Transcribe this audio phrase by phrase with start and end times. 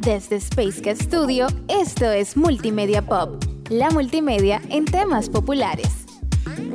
[0.00, 6.06] Desde Space Cat Studio, esto es Multimedia Pop, la multimedia en temas populares.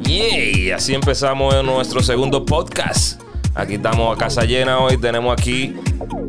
[0.01, 3.21] Yay, así empezamos nuestro segundo podcast.
[3.55, 4.97] Aquí estamos a casa llena hoy.
[4.97, 5.73] Tenemos aquí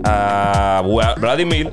[0.05, 0.83] a
[1.19, 1.73] Vladimir.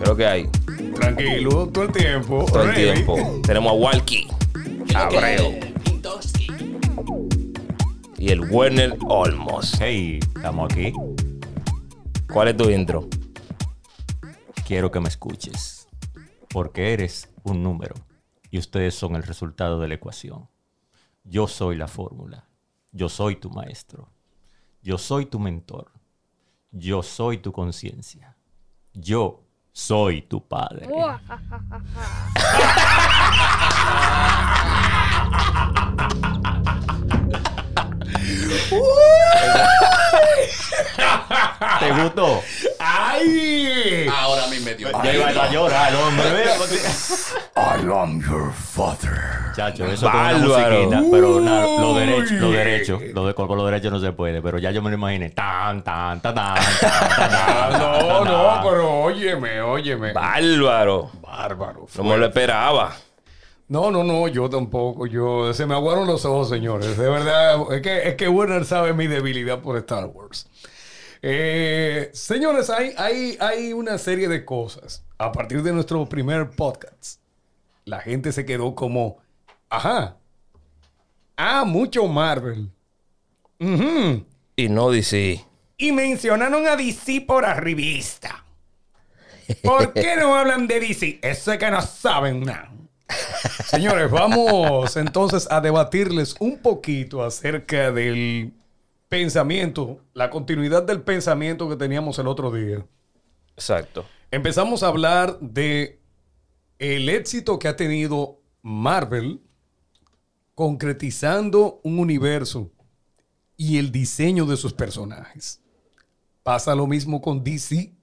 [0.00, 0.48] Creo que hay.
[0.94, 2.44] Tranquilo, todo el tiempo.
[2.44, 3.40] Todo el tiempo.
[3.44, 4.28] Tenemos a Walkie.
[4.94, 5.58] Abreu.
[8.18, 9.74] Y el Werner Olmos.
[9.80, 10.92] Hey, estamos aquí.
[12.32, 13.08] ¿Cuál es tu intro?
[14.72, 15.86] Quiero que me escuches.
[16.48, 17.94] Porque eres un número.
[18.50, 20.48] Y ustedes son el resultado de la ecuación.
[21.24, 22.48] Yo soy la fórmula.
[22.90, 24.08] Yo soy tu maestro.
[24.80, 25.92] Yo soy tu mentor.
[26.70, 28.38] Yo soy tu conciencia.
[28.94, 30.88] Yo soy tu padre.
[41.80, 42.42] ¿Te gustó?
[42.78, 44.06] ¡Ay!
[44.08, 44.88] Ahora a mí me dio.
[45.02, 46.44] Ya iba a llorar, hombre.
[47.56, 49.52] I am your father.
[49.54, 53.66] Chacho, eso con una musiquita, pero nada, lo derecho, lo derecho, lo de, con lo
[53.66, 55.30] derecho no se puede, pero ya yo me lo imaginé.
[55.30, 60.12] Tan, tan, tan, tan, Ah, no, no, pero óyeme, óyeme.
[60.12, 61.10] Bárbaro.
[61.20, 61.86] Bárbaro.
[61.96, 62.92] No me lo esperaba.
[63.72, 65.06] No, no, no, yo tampoco.
[65.06, 66.98] Yo se me aguaron los ojos, señores.
[66.98, 70.46] De verdad, es que, es que Werner sabe mi debilidad por Star Wars.
[71.22, 75.06] Eh, señores, hay, hay, hay una serie de cosas.
[75.16, 77.22] A partir de nuestro primer podcast,
[77.86, 79.22] la gente se quedó como,
[79.70, 80.18] ajá,
[81.38, 82.68] ah, mucho Marvel.
[83.58, 84.26] Ujú.
[84.54, 85.46] Y no DC.
[85.78, 88.44] Y mencionaron a DC por arribista.
[89.62, 91.20] ¿Por qué no hablan de DC?
[91.22, 92.70] Eso es que no saben nada.
[93.72, 98.52] Señores, vamos entonces a debatirles un poquito acerca del
[99.08, 102.84] pensamiento, la continuidad del pensamiento que teníamos el otro día.
[103.56, 104.04] Exacto.
[104.30, 106.02] Empezamos a hablar de
[106.78, 109.40] el éxito que ha tenido Marvel
[110.54, 112.70] concretizando un universo
[113.56, 115.62] y el diseño de sus personajes.
[116.42, 117.94] Pasa lo mismo con DC.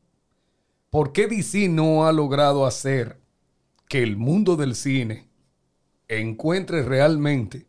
[0.90, 3.22] ¿Por qué DC no ha logrado hacer
[3.88, 5.28] que el mundo del cine
[6.09, 7.68] encuentre realmente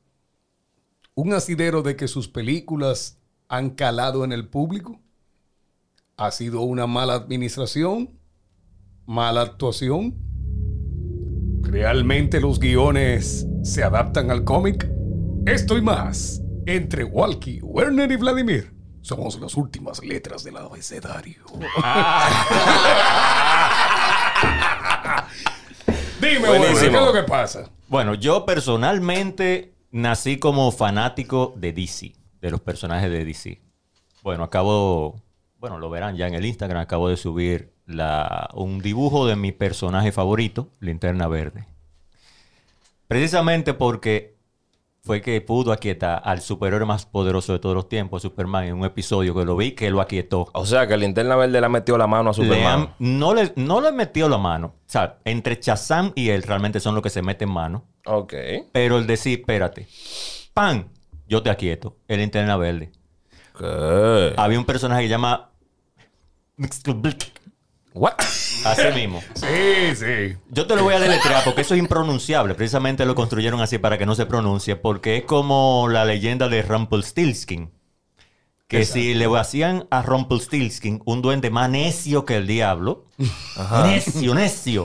[1.15, 5.01] un asidero de que sus películas han calado en el público?
[6.17, 8.19] ¿Ha sido una mala administración?
[9.07, 10.17] ¿Mala actuación?
[11.63, 14.91] ¿Realmente los guiones se adaptan al cómic?
[15.47, 18.75] Esto y más entre Walkie, Werner y Vladimir.
[19.03, 21.43] Somos las últimas letras del abecedario.
[26.21, 27.71] Dime, Werner, ¿qué es lo que pasa?
[27.91, 33.61] Bueno, yo personalmente nací como fanático de DC, de los personajes de DC.
[34.23, 35.21] Bueno, acabo,
[35.59, 39.51] bueno, lo verán ya en el Instagram, acabo de subir la, un dibujo de mi
[39.51, 41.67] personaje favorito, Linterna Verde.
[43.09, 44.37] Precisamente porque
[45.03, 48.85] fue que pudo aquietar al superhéroe más poderoso de todos los tiempos, Superman, en un
[48.85, 50.49] episodio que lo vi que lo aquietó.
[50.53, 52.95] O sea que el linterna verde le ha metido la mano a Le Superman.
[52.99, 54.67] no, le, no le metió la mano.
[54.69, 57.85] O sea, entre Shazam y él realmente son los que se meten mano.
[58.07, 58.35] Ok.
[58.73, 59.89] Pero el decir, espérate,
[60.53, 60.85] ¡pam!
[61.27, 61.97] Yo te aquieto.
[62.09, 62.93] El linterna verde.
[63.59, 64.35] ¿Qué?
[64.37, 65.51] Había un personaje que se llama.
[67.95, 68.15] What?
[68.65, 69.23] Así mismo.
[69.35, 70.37] Sí, sí.
[70.51, 72.55] Yo te lo voy a deletrear porque eso es impronunciable.
[72.55, 74.77] Precisamente lo construyeron así para que no se pronuncie.
[74.77, 77.71] Porque es como la leyenda de Rumpelstiltskin.
[78.69, 83.07] Que si le hacían a Rumpelstiltskin un duende más necio que el diablo.
[83.85, 84.85] Necio, necio.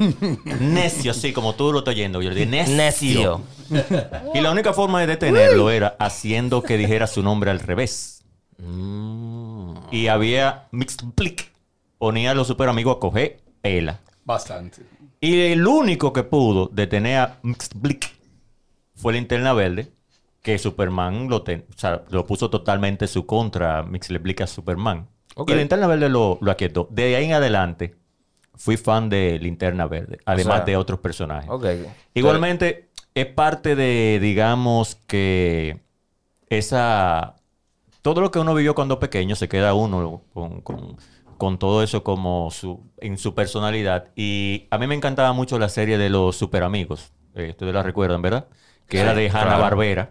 [0.60, 2.20] Necio, así como tú lo estás oyendo.
[2.24, 3.44] Yo le dije, necio.
[4.34, 8.24] Y la única forma de detenerlo era haciendo que dijera su nombre al revés.
[9.92, 11.55] Y había mixed blick.
[12.06, 14.00] Ponía a los super amigos a coger pela.
[14.26, 14.84] Bastante.
[15.20, 17.40] Y el único que pudo detener a
[17.78, 18.14] blick
[18.94, 19.92] fue Linterna Verde.
[20.44, 25.08] Que Superman lo, ten- o sea, lo puso totalmente su contra, Mixed Blick a Superman.
[25.36, 26.88] Y Linterna Verde lo, lo aquietó.
[26.92, 27.96] De ahí en adelante,
[28.54, 30.20] fui fan de Linterna Verde.
[30.26, 31.50] Además sea, de otros personajes.
[32.14, 35.80] Igualmente, es parte de, digamos, que
[36.50, 37.34] esa.
[38.04, 40.98] Todo lo que uno vivió cuando pequeño se queda uno con, con-
[41.38, 44.10] con todo eso como su, en su personalidad.
[44.16, 47.12] Y a mí me encantaba mucho la serie de los super amigos.
[47.36, 48.48] Eh, ustedes la recuerdan, ¿verdad?
[48.88, 49.50] Que era de claro.
[49.52, 50.10] Hanna Barbera.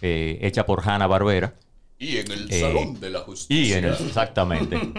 [0.00, 1.54] hecha por Hanna Barbera.
[1.98, 3.78] Y en el Eh, Salón de la Y Justicia.
[3.78, 4.76] en el, exactamente.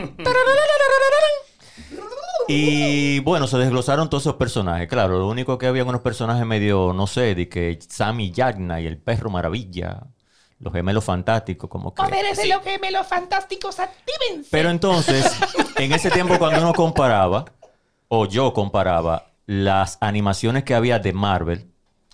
[2.48, 4.88] y bueno, se desglosaron todos esos personajes.
[4.88, 8.88] Claro, lo único que había unos personajes medio, no sé, de que Sammy Yagna y
[8.88, 10.04] el perro maravilla,
[10.60, 12.04] los gemelos fantásticos, como que.
[12.04, 14.50] Poderes de los gemelos fantásticos, actívense.
[14.52, 15.26] Pero entonces,
[15.78, 17.46] en ese tiempo cuando uno comparaba,
[18.08, 21.68] o yo comparaba las animaciones que había de Marvel,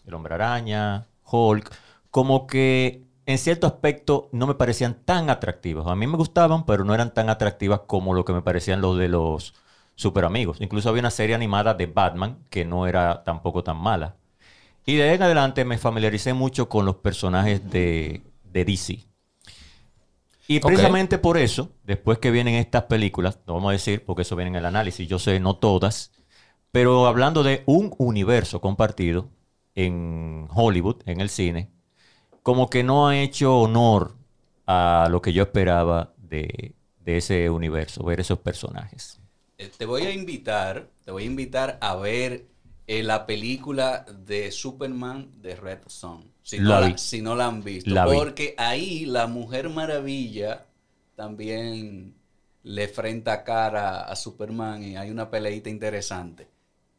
[0.06, 1.71] El Hombre Araña, Hulk,
[2.09, 5.85] como que en cierto aspecto no me parecían tan atractivas.
[5.88, 8.97] A mí me gustaban, pero no eran tan atractivas como lo que me parecían los
[8.97, 9.53] de los
[9.94, 10.57] super amigos.
[10.62, 14.15] Incluso había una serie animada de Batman que no era tampoco tan mala.
[14.85, 19.07] Y de ahí en adelante me familiaricé mucho con los personajes de, de DC.
[20.48, 24.36] Y precisamente por eso, después que vienen estas películas, no vamos a decir porque eso
[24.36, 26.12] viene en el análisis, yo sé, no todas,
[26.72, 29.30] pero hablando de un universo compartido
[29.75, 31.72] en Hollywood, en el cine,
[32.44, 34.16] como que no ha hecho honor
[34.68, 39.19] a lo que yo esperaba de, de ese universo, ver esos personajes.
[39.57, 42.48] Eh, Te voy a invitar, te voy a invitar a ver
[42.88, 46.34] eh, la película de Superman de Red Son.
[46.50, 46.98] Si no La la, vi.
[46.98, 47.96] si no la han visto.
[47.96, 48.18] La vi.
[48.18, 50.66] porque ahí la Mujer Maravilla
[51.16, 52.16] también
[52.63, 56.48] le frenta cara a Superman y hay una peleita interesante.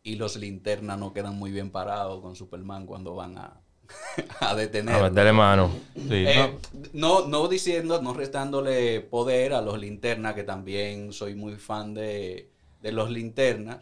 [0.02, 3.61] Y los linternas no quedan muy bien parados con Superman cuando van a,
[4.41, 4.55] a
[4.87, 5.70] A meterle mano.
[6.08, 6.58] Sí, Eh,
[6.93, 12.50] no, no diciendo, no restándole poder a los linternas, que también soy muy fan de,
[12.82, 13.79] de los linternas.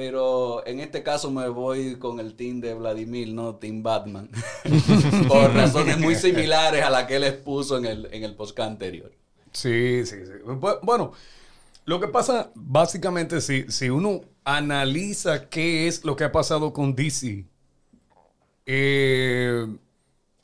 [0.00, 4.30] Pero en este caso me voy con el team de Vladimir, no Team Batman.
[5.28, 9.12] Por razones muy similares a la que él expuso en el, en el podcast anterior.
[9.52, 10.32] Sí, sí, sí.
[10.46, 11.12] Bu- Bueno,
[11.84, 16.94] lo que pasa, básicamente, si, si uno analiza qué es lo que ha pasado con
[16.94, 17.44] DC,
[18.64, 19.66] eh,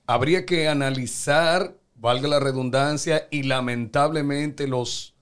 [0.06, 5.14] habría que analizar, valga la redundancia, y lamentablemente los,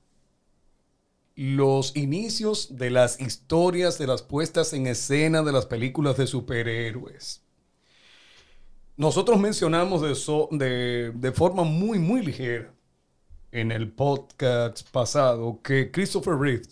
[1.36, 7.42] los inicios de las historias, de las puestas en escena de las películas de superhéroes.
[8.96, 12.72] Nosotros mencionamos de, so- de, de forma muy, muy ligera
[13.50, 16.62] en el podcast pasado que Christopher Reeve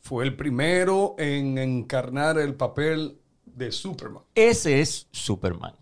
[0.00, 4.22] fue el primero en encarnar el papel de Superman.
[4.34, 5.74] ese es Superman.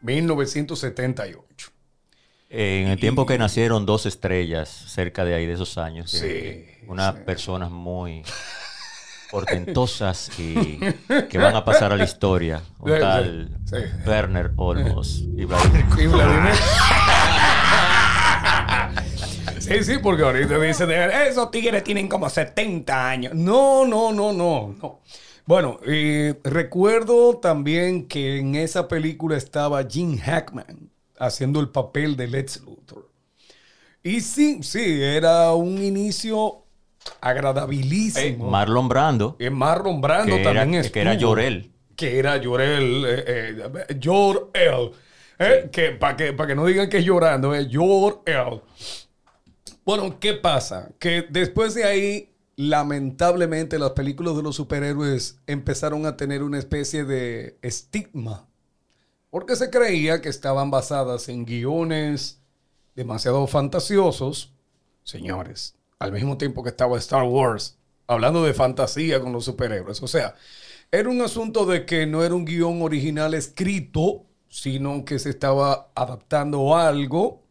[0.00, 1.70] 1978.
[2.54, 6.10] En el tiempo que nacieron dos estrellas cerca de ahí, de esos años.
[6.10, 7.20] Sí, eh, unas sí.
[7.24, 8.22] personas muy
[9.30, 10.78] portentosas y
[11.30, 12.60] que van a pasar a la historia.
[12.78, 13.58] Un Sí, tal.
[14.06, 15.84] Werner Olmos y Vladimir.
[15.98, 16.52] Y Vladimir.
[19.58, 23.32] Sí, sí, porque ahorita dice de esos tigres tienen como 70 años.
[23.32, 25.00] No, no, no, no, no.
[25.46, 30.91] Bueno, eh, recuerdo también que en esa película estaba Gene Hackman
[31.24, 33.10] haciendo el papel de Lex Luthor.
[34.02, 36.64] Y sí, sí, era un inicio
[37.20, 38.50] agradabilísimo.
[38.50, 41.14] Marlon Brando, Eh, Marlon Brando que también que era.
[41.14, 41.70] Llorel.
[41.96, 43.04] Que era Llorel.
[43.06, 43.24] Eh,
[43.88, 44.90] eh, Jor-El.
[45.38, 48.60] Eh, que Para que, pa' que no digan que es llorando, es Jor-El.
[49.84, 50.90] Bueno, ¿qué pasa?
[50.98, 57.04] Que después de ahí, lamentablemente, las películas de los superhéroes empezaron a tener una especie
[57.04, 58.46] de estigma.
[59.32, 62.42] Porque se creía que estaban basadas en guiones
[62.94, 64.52] demasiado fantasiosos.
[65.04, 70.02] Señores, al mismo tiempo que estaba Star Wars hablando de fantasía con los superhéroes.
[70.02, 70.34] O sea,
[70.90, 75.90] era un asunto de que no era un guion original escrito, sino que se estaba
[75.94, 77.42] adaptando algo.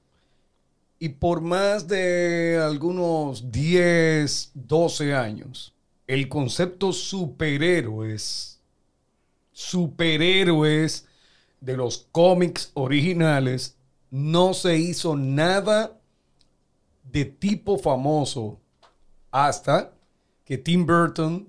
[0.99, 5.73] Y por más de algunos 10, 12 años,
[6.05, 8.61] el concepto superhéroes,
[9.51, 11.07] superhéroes
[11.61, 13.77] de los cómics originales,
[14.09, 15.97] no se hizo nada
[17.03, 18.59] de tipo famoso
[19.31, 19.93] hasta
[20.43, 21.47] que Tim Burton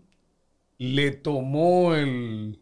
[0.79, 2.61] le tomó el,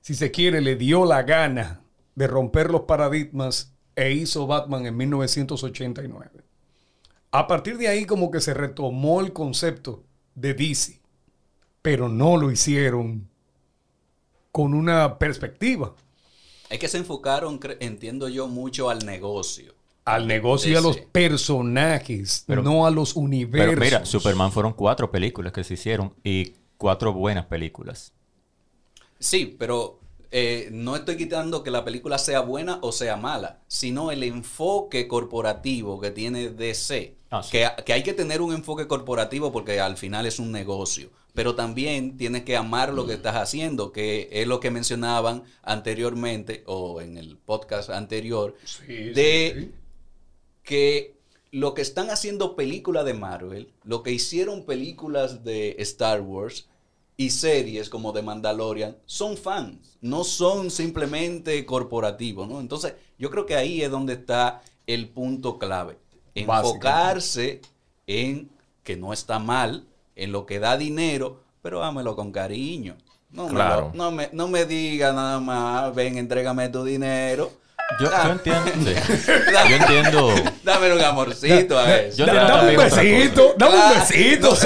[0.00, 1.82] si se quiere, le dio la gana
[2.14, 6.44] de romper los paradigmas e hizo Batman en 1989.
[7.32, 11.00] A partir de ahí como que se retomó el concepto de DC,
[11.80, 13.28] pero no lo hicieron
[14.52, 15.94] con una perspectiva
[16.70, 19.74] Es que se enfocaron, entiendo yo, mucho al negocio.
[20.06, 23.74] al negocio y a los personajes, Pero- no a los universos.
[23.74, 28.12] Pero mira, Superman fueron cuatro películas que se hicieron y cuatro buenas películas.
[29.18, 30.00] Sí, pero
[30.32, 35.08] eh, no estoy quitando que la película sea buena o sea mala, sino el enfoque
[35.08, 37.16] corporativo que tiene DC.
[37.32, 37.50] Ah, sí.
[37.52, 41.10] que, que hay que tener un enfoque corporativo porque al final es un negocio.
[41.32, 46.64] Pero también tienes que amar lo que estás haciendo, que es lo que mencionaban anteriormente
[46.66, 49.72] o en el podcast anterior, Sí, de sí, sí.
[50.64, 51.14] que
[51.52, 56.68] lo que están haciendo películas de Marvel, lo que hicieron películas de Star Wars
[57.20, 62.60] y series como The Mandalorian, son fans, no son simplemente corporativos, ¿no?
[62.60, 65.98] Entonces, yo creo que ahí es donde está el punto clave.
[66.34, 67.60] Enfocarse
[68.06, 68.48] en
[68.82, 69.84] que no está mal
[70.16, 72.96] en lo que da dinero, pero hámelo con cariño.
[73.30, 73.90] No me, Claro.
[73.92, 77.52] lo- no me, no me diga nada más, ven, entrégame tu dinero.
[78.00, 78.22] Yo, Ah.
[78.28, 78.90] yo entiendo.
[78.90, 79.30] sí.
[79.68, 80.34] Yo entiendo.
[80.64, 84.56] Dame un amorcito a entiendo dame un besito, dame un besito.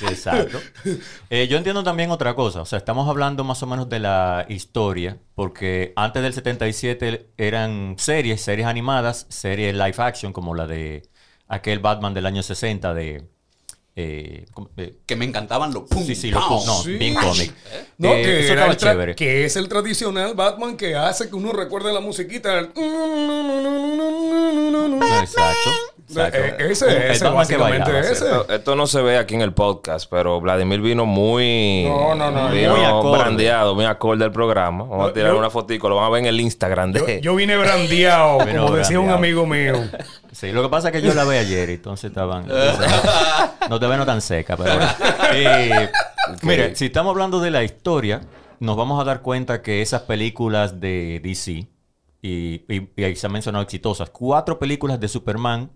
[0.00, 0.58] Sí, exacto.
[1.30, 2.60] Eh, yo entiendo también otra cosa.
[2.62, 7.94] O sea, estamos hablando más o menos de la historia, porque antes del 77 eran
[7.98, 11.02] series, series animadas, series live action, como la de
[11.46, 13.28] aquel Batman del año 60 de...
[13.96, 14.46] eh.
[14.76, 16.58] Eh, Que me encantaban los pum, sí, sí, los pam.
[16.66, 16.92] no, Sí.
[16.96, 17.52] bien cómic.
[17.98, 19.14] No, Eh, que, eso era estaba chévere.
[19.14, 22.58] que es el tradicional Batman que hace que uno recuerde la musiquita.
[22.58, 22.70] el-
[25.20, 25.70] Exacto.
[26.10, 26.38] Exacto.
[26.38, 28.12] Eh, ese- ese básicamente ese.
[28.12, 32.30] Esto, esto no se ve aquí en el podcast, pero Vladimir vino muy, No, no,
[32.30, 33.18] no, vino muy acorde.
[33.18, 34.84] brandeado, muy acorde al programa.
[34.84, 37.20] Vamos a tirar yo- una fotico, lo van a ver en el Instagram Yo, de...
[37.20, 39.74] yo vine brandeado, Vino como decía un amigo mío.
[40.32, 42.46] Sí, lo que pasa es que yo la vi ayer, entonces estaban.
[43.68, 44.74] no te ven tan seca, pero.
[44.74, 44.86] bueno.
[45.32, 45.90] Eh,
[46.42, 48.20] Mire, si estamos hablando de la historia,
[48.60, 51.66] nos vamos a dar cuenta que esas películas de DC,
[52.22, 55.70] y, y- y ahí se han mencionado exitosas, cuatro películas de Superman,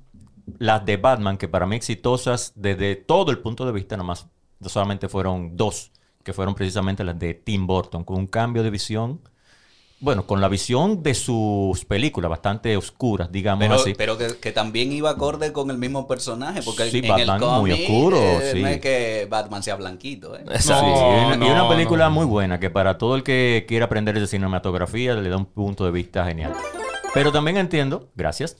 [0.58, 4.26] las de Batman, que para mí exitosas desde todo el punto de vista, nomás
[4.66, 5.90] solamente fueron dos,
[6.22, 9.20] que fueron precisamente las de Tim Burton, con un cambio de visión.
[10.00, 13.94] Bueno, con la visión de sus películas, bastante oscuras, digamos Pero, así.
[13.96, 17.48] pero que, que también iba acorde con el mismo personaje, porque Sí, en Batman el
[17.48, 18.60] es muy oscuro, eh, sí.
[18.60, 20.42] no es que Batman sea blanquito, ¿eh?
[20.50, 20.84] Exacto.
[21.32, 22.10] Sí, No, y una, película no.
[22.10, 25.86] muy buena que para todo el que quiera aprender de cinematografía le da un punto
[25.86, 26.52] de vista genial.
[27.14, 28.56] Pero también entiendo, gracias,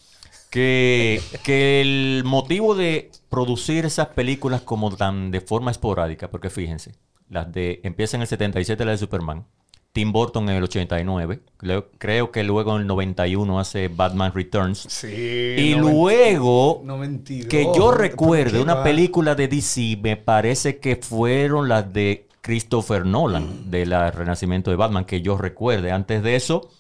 [0.55, 6.93] que, que el motivo de producir esas películas como tan de forma esporádica, porque fíjense,
[7.29, 9.47] las de empieza en el 77 la de Superman,
[9.91, 14.87] Tim Burton en el 89, creo, creo que luego en el 91 hace Batman Returns.
[14.89, 15.57] Sí.
[15.59, 17.49] Y 90 luego 92.
[17.49, 23.05] que yo recuerde ¿Qué una película de DC, me parece que fueron las de Christopher
[23.05, 26.71] Nolan, del renacimiento de Batman, que yo recuerde antes de eso,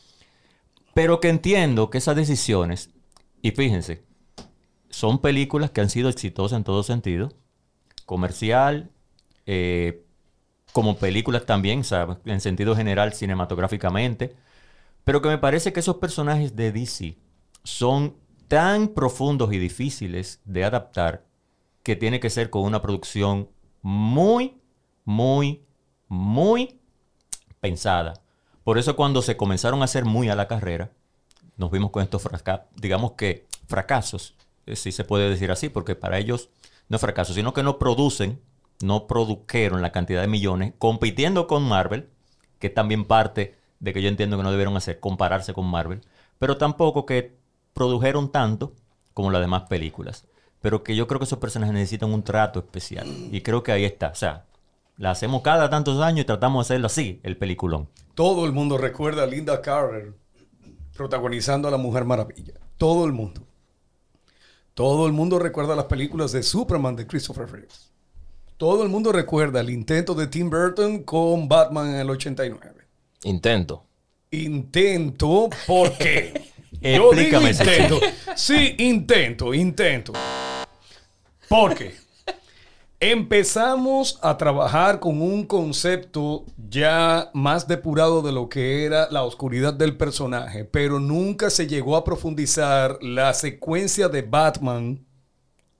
[0.93, 2.91] pero que entiendo que esas decisiones,
[3.45, 4.03] y fíjense,
[4.89, 7.31] son películas que han sido exitosas en todo sentido,
[8.07, 8.91] comercial,
[9.45, 10.03] eh,
[10.73, 11.83] como películas también,
[12.25, 14.35] en sentido general cinematográficamente,
[15.05, 17.19] pero que me parece que esos personajes de DC
[17.65, 18.17] son
[18.49, 21.27] tan profundos y difíciles de adaptar
[21.83, 23.51] que tiene que ser con una producción
[23.83, 24.57] muy,
[25.05, 25.67] muy,
[26.09, 26.81] muy
[27.61, 28.15] pensada.
[28.65, 30.93] Por eso cuando se comenzaron a hacer muy a la carrera,
[31.57, 34.35] nos vimos con estos fracasos, digamos que fracasos,
[34.67, 36.51] eh, si se puede decir así, porque para ellos
[36.89, 38.41] no es fracaso, sino que no producen,
[38.83, 42.09] no produjeron la cantidad de millones, compitiendo con Marvel,
[42.59, 46.01] que es también parte de que yo entiendo que no debieron hacer, compararse con Marvel,
[46.39, 47.37] pero tampoco que
[47.73, 48.73] produjeron tanto
[49.13, 50.27] como las demás películas.
[50.61, 53.07] Pero que yo creo que esos personajes necesitan un trato especial.
[53.31, 54.09] Y creo que ahí está.
[54.09, 54.47] O sea,
[54.97, 57.89] la hacemos cada tantos años y tratamos de hacerlo así, el peliculón.
[58.15, 60.15] Todo el mundo recuerda a Linda Carter
[60.95, 62.55] protagonizando a la Mujer Maravilla.
[62.79, 63.47] Todo el mundo.
[64.75, 67.93] Todo el mundo recuerda las películas de Superman de Christopher Reeves.
[68.57, 72.87] Todo el mundo recuerda el intento de Tim Burton con Batman en el 89.
[73.25, 73.85] Intento.
[74.31, 76.53] Intento, ¿por qué?
[76.81, 78.01] Yo digo intento.
[78.37, 80.13] Sí, intento, intento.
[81.49, 82.04] ¿Por qué?
[83.13, 89.75] Empezamos a trabajar con un concepto ya más depurado de lo que era la oscuridad
[89.75, 95.05] del personaje, pero nunca se llegó a profundizar la secuencia de Batman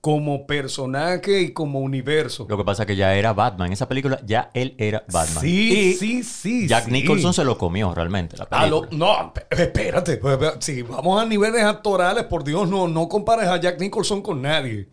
[0.01, 2.45] como personaje y como universo.
[2.47, 3.67] Lo que pasa es que ya era Batman.
[3.67, 5.41] En esa película ya él era Batman.
[5.41, 6.67] Sí, Y sí, sí.
[6.67, 6.91] Jack sí.
[6.91, 8.37] Nicholson se lo comió realmente.
[8.37, 8.89] La lo- película.
[8.91, 10.21] no, espérate.
[10.59, 14.89] Si vamos a niveles actorales, por Dios, no, no compares a Jack Nicholson con nadie.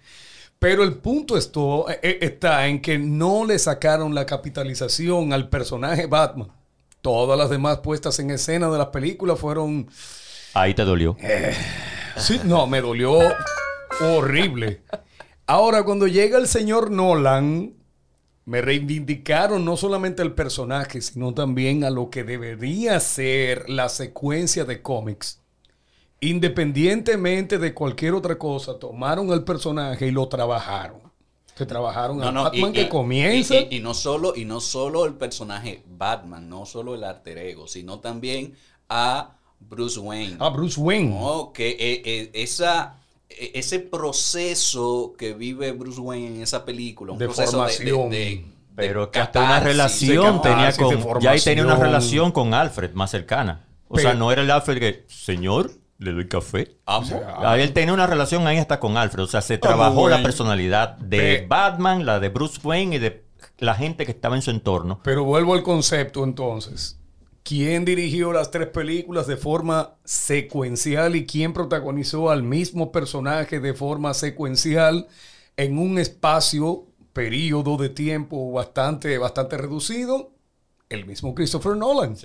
[0.63, 5.49] Pero el punto esto, eh, eh, está en que no le sacaron la capitalización al
[5.49, 6.53] personaje Batman.
[7.01, 9.89] Todas las demás puestas en escena de las películas fueron...
[10.55, 11.17] Ahí te dolió.
[12.17, 13.19] Sí, no, me dolió
[14.01, 14.83] horrible.
[15.47, 17.75] Ahora, cuando llega el señor Nolan,
[18.45, 24.65] me reivindicaron no solamente el personaje, sino también a lo que debería ser la secuencia
[24.65, 25.42] de cómics.
[26.23, 31.01] Independientemente de cualquier otra cosa, tomaron el personaje y lo trabajaron.
[31.57, 33.55] Que trabajaron a Batman que comienza.
[33.57, 37.39] y- y- y no solo, y no solo el personaje Batman, no solo el alter
[37.39, 38.55] ego, sino también
[38.89, 40.37] a Bruce Wayne.
[40.39, 41.11] a Bruce Wayne.
[41.11, 42.99] No, que eh, eh, esa,
[43.29, 48.11] eh, ese proceso que vive Bruce Wayne en esa película, un De proceso formación.
[48.11, 48.45] de, de- de
[48.77, 51.21] Pero que hasta una relación tenía con.
[51.21, 53.67] Ya ahí tenía una relación con Alfred más cercana.
[53.89, 55.05] O Pero- sea, no era el Alfred que.
[55.09, 55.71] Señor,
[56.03, 56.77] le doy café.
[56.87, 57.21] Amo.
[57.39, 59.25] Ah, él tenía una relación ahí hasta con Alfred.
[59.25, 61.47] O sea, se trabajó la personalidad de.
[61.49, 63.25] Batman, la de Bruce Wayne y de
[63.59, 65.01] la gente que estaba en su entorno.
[65.05, 66.99] Pero vuelvo al concepto entonces.
[67.45, 73.75] ¿Quién dirigió las tres películas de forma secuencial y quién protagonizó al mismo personaje de
[73.75, 75.09] forma secuencial
[75.57, 80.31] en un espacio, periodo de tiempo bastante, bastante reducido?
[80.89, 82.17] El mismo Christopher Nolan.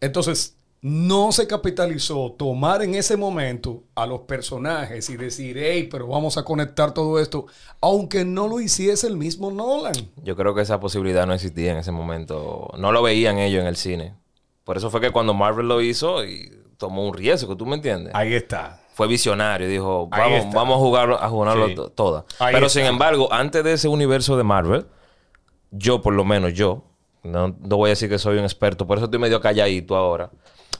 [0.00, 0.55] Entonces,
[0.88, 6.38] no se capitalizó tomar en ese momento a los personajes y decir, hey, pero vamos
[6.38, 7.46] a conectar todo esto,
[7.80, 9.94] aunque no lo hiciese el mismo Nolan.
[10.22, 12.70] Yo creo que esa posibilidad no existía en ese momento.
[12.78, 14.14] No lo veían ellos en el cine.
[14.62, 18.14] Por eso fue que cuando Marvel lo hizo y tomó un riesgo, ¿tú me entiendes?
[18.14, 18.80] Ahí está.
[18.94, 21.74] Fue visionario, dijo, vamos, vamos a jugar a jugarlo Sí.
[21.74, 22.24] to- todas.
[22.38, 22.68] Pero está.
[22.78, 24.86] sin embargo, antes de ese universo de Marvel,
[25.72, 26.84] yo por lo menos yo,
[27.24, 30.30] no, no voy a decir que soy un experto, por eso estoy medio calladito ahora.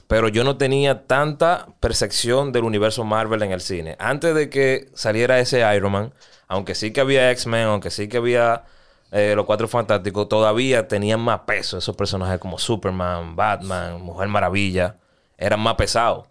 [0.07, 3.95] Pero yo no tenía tanta percepción del universo Marvel en el cine.
[3.99, 6.13] Antes de que saliera ese Iron Man,
[6.47, 8.63] aunque sí que había X-Men, aunque sí que había
[9.11, 14.95] eh, los Cuatro Fantásticos, todavía tenían más peso esos personajes como Superman, Batman, Mujer Maravilla.
[15.37, 16.27] Eran más pesados.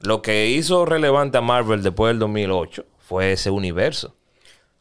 [0.00, 4.14] Lo que hizo relevante a Marvel después del 2008 fue ese universo.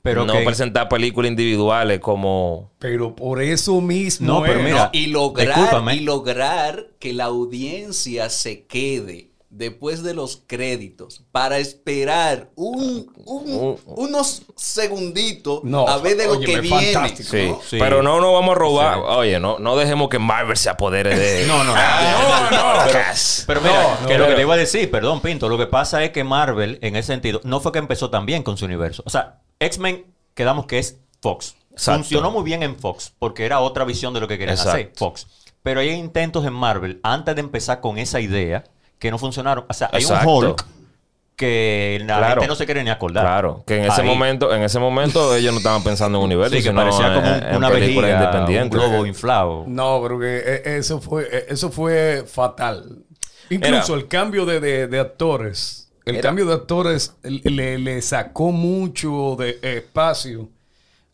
[0.02, 2.72] Pero no que- presentar películas individuales como...
[2.80, 4.28] Pero por eso mismo.
[4.28, 10.14] No, pero mira, No, y lograr, y lograr que la audiencia se quede después de
[10.14, 16.62] los créditos para esperar un, un- unos segunditos No, a ver de lo óyeme, que
[16.62, 17.16] viene.
[17.18, 17.60] Sí, ¿no?
[17.68, 17.78] Sí.
[17.80, 19.00] pero no nos vamos a robar.
[19.00, 21.46] Oye, no, no dejemos que Marvel se apodere de...
[21.48, 21.82] No, no, no.
[22.52, 22.92] no, no.
[23.48, 25.66] Pero mira, No, que no, lo que te iba a decir, perdón, Pinto, lo que
[25.68, 28.66] pasa es que Marvel, en ese sentido, no fue que empezó tan bien con su
[28.66, 29.04] universo.
[29.06, 31.56] O sea, X-Men, quedamos que es Fox.
[31.72, 32.00] Exacto.
[32.02, 34.72] Funcionó muy bien en Fox, porque era otra visión de lo que querían Exacto.
[34.78, 35.28] hacer, Fox.
[35.64, 38.64] Pero hay intentos en Marvel, antes de empezar con esa idea,
[38.98, 39.66] que no funcionaron.
[39.70, 40.30] O sea, hay Exacto.
[40.30, 40.66] un Hulk
[41.36, 42.34] que la Claro.
[42.42, 43.24] gente no se quiere ni acordar.
[43.24, 44.08] Claro, que en ese Ahí.
[44.08, 47.28] momento, en ese momento ellos no estaban pensando en universo, Sí, que sino parecía como
[47.28, 49.64] en- una películas vejiga, un globo inflado.
[49.68, 53.04] No, pero que eh, eso fue, eh, eso fue fatal.
[53.50, 55.89] Incluso el cambio de, de- de actores.
[56.10, 60.50] El cambio de actores le, le sacó mucho de espacio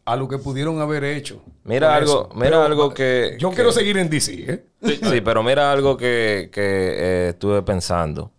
[0.06, 1.42] a lo que pudieron haber hecho.
[1.64, 4.66] Mira algo- mira algo que- Yo que- quiero seguir en DC, ¿eh?
[5.02, 8.32] Sí, pero mira algo que, que, eh, estuve pensando.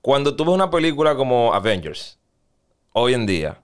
[0.00, 2.18] Cuando tú ves una película como Avengers,
[2.92, 3.58] hoy en día,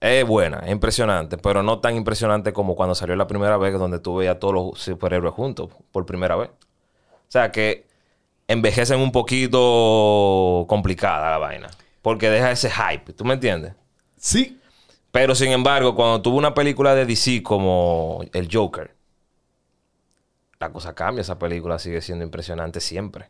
[0.00, 4.00] es buena, es impresionante, pero no tan impresionante como cuando salió la primera vez, donde
[4.00, 6.50] tú veías a todos los superhéroes juntos por primera vez.
[6.50, 7.86] O sea que
[8.52, 11.70] envejecen un poquito complicada la vaina,
[12.02, 13.74] porque deja ese hype, ¿tú me entiendes?
[14.16, 14.58] Sí.
[15.10, 18.94] Pero sin embargo, cuando tuvo una película de DC como El Joker,
[20.62, 21.22] la cosa cambia.
[21.22, 23.28] Esa película sigue siendo impresionante siempre.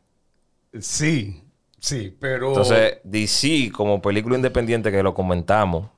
[0.78, 1.42] Sí.
[1.78, 2.48] Sí, pero...
[2.48, 5.88] Entonces, DC, como película independiente que lo comentamos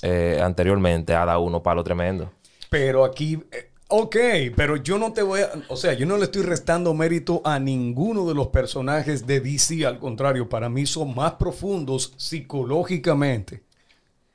[0.00, 2.32] eh, anteriormente, ha dado uno palo tremendo.
[2.70, 4.16] Pero aquí, eh, ok,
[4.56, 7.60] pero yo no te voy a, o sea, yo no le estoy restando mérito a
[7.60, 13.62] ninguno de los personajes de DC, al contrario, para mí son más profundos psicológicamente.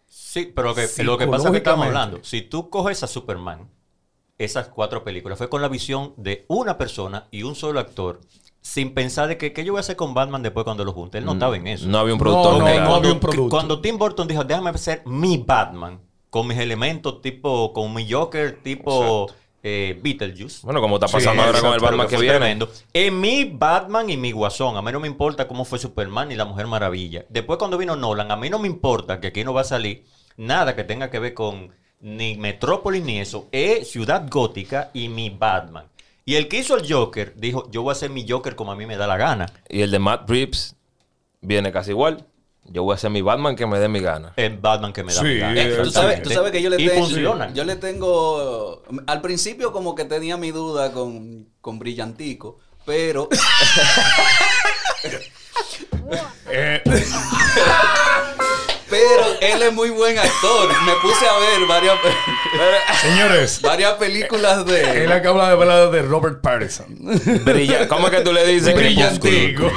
[0.07, 2.19] Sí, pero que, lo que pasa es que estamos hablando.
[2.23, 3.67] Si tú coges a Superman,
[4.37, 8.21] esas cuatro películas, fue con la visión de una persona y un solo actor,
[8.61, 11.17] sin pensar de que qué yo voy a hacer con Batman después cuando lo junte.
[11.17, 11.87] Él no estaba en eso.
[11.87, 12.59] No había un productor.
[12.59, 13.49] no, que había un producto.
[13.49, 18.61] Cuando Tim Burton dijo, déjame hacer mi Batman, con mis elementos tipo, con mi Joker
[18.61, 19.29] tipo
[19.63, 20.61] eh, Beetlejuice.
[20.63, 22.37] Bueno, como está Sí, pasando ahora con el Batman que viene.
[22.37, 22.69] tremendo.
[22.93, 26.35] En mi Batman y mi Guasón, a mí no me importa cómo fue Superman ni
[26.35, 27.25] la Mujer Maravilla.
[27.29, 30.05] Después cuando vino Nolan, a mí no me importa que aquí no va a salir
[30.37, 33.47] nada que tenga que ver con ni Metrópolis ni eso.
[33.51, 35.85] Es Ciudad Gótica y mi Batman.
[36.25, 38.75] Y el que hizo el Joker dijo, yo voy a hacer mi Joker como a
[38.75, 39.47] mí me da la gana.
[39.67, 40.75] Y el de Matt Reeves
[41.41, 42.25] viene casi igual.
[42.71, 44.33] Yo voy a hacer mi Batman que me dé mi gana.
[44.35, 45.61] El Batman que me da Sí, mi gana.
[45.61, 47.05] eh, Tú sabes, tú sabes que yo le Y tengo.
[47.07, 47.51] funciona.
[47.53, 48.83] Yo le tengo.
[49.07, 53.27] Al principio, como que tenía mi duda con, con Brillantico, pero.
[56.51, 56.81] Eh,
[58.89, 60.69] pero él es muy buen actor.
[60.85, 61.95] Me puse a ver varias,
[63.01, 65.03] señores, varias películas de.
[65.05, 66.87] él acaba de hablar de Robert Pattinson.
[67.45, 68.73] Brilla- ¿Cómo es que tú le dices?
[68.75, 69.69] Brillantico.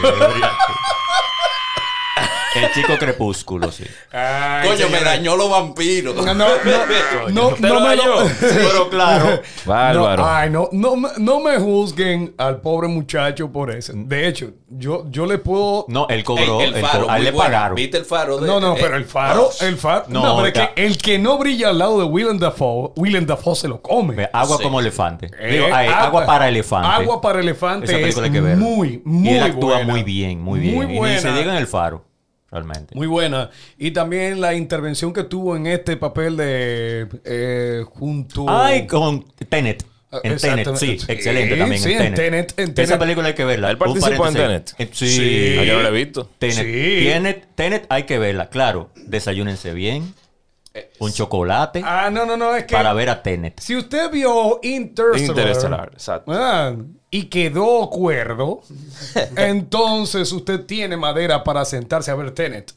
[2.55, 3.85] El chico crepúsculo, sí.
[4.13, 6.15] Ay, Coño, me dañó los vampiros.
[6.17, 6.47] No, no, no,
[7.31, 8.31] no, ¿Te no lo me lo- dañó?
[8.41, 9.41] Pero claro.
[9.65, 10.23] Bárbaro.
[10.23, 13.93] No, ay, no, no, me- no me juzguen al pobre muchacho por eso.
[13.97, 15.87] De hecho, yo, yo le puedo.
[15.89, 16.61] No, él cobró.
[16.61, 17.75] el, faro, él le pagaron.
[17.75, 18.39] ¿Viste el faro?
[18.39, 20.05] De, No, no, eh, pero el faro, oh, el faro.
[20.09, 23.25] No, No, pero es que el que no brilla al lado de Willem Dafoe, Willem
[23.27, 24.15] Dafoe se lo come.
[24.15, 24.63] Ve, Agua Sí.
[24.63, 25.31] como elefante.
[25.39, 26.89] Eh, Digo, ay, agua, para elefante.
[26.89, 28.65] Agua para elefante Esa es película hay que verla.
[28.65, 29.93] muy, muy Y él actúa buena.
[29.93, 30.75] muy bien, muy bien.
[30.75, 31.19] Muy Y buena.
[31.21, 32.05] se diga en el faro,
[32.53, 32.95] realmente.
[32.95, 33.51] Muy buena.
[33.79, 38.45] Y también la intervención que tuvo en este papel de eh, junto.
[38.49, 39.85] Ay, con Tenet.
[40.15, 41.83] Ah, En Tenet, sí, excelente Sí, también.
[41.83, 42.55] sí, en en Tenet.
[42.55, 43.71] Tenet, en Esa película hay que verla.
[43.71, 44.35] ¿Él participó en.
[44.35, 44.75] Tenet?
[44.79, 45.09] Eh, Sí.
[45.09, 45.57] Sí.
[45.59, 46.31] Ah, yo no lo he visto.
[46.39, 47.05] Tenet, Sí.
[47.07, 48.91] Tenet, Tenet hay que verla, claro.
[49.07, 50.15] Desayúnense bien.
[50.99, 52.75] Un chocolate Ah, no, no, no, es que.
[52.75, 53.59] para ver a Tenet.
[53.61, 56.33] Si usted vio Interstellar, Interestelar, exacto.
[56.35, 56.75] ah,
[57.13, 58.63] y quedó cuerdo,
[59.37, 62.73] entonces usted tiene madera para sentarse a ver Tenet.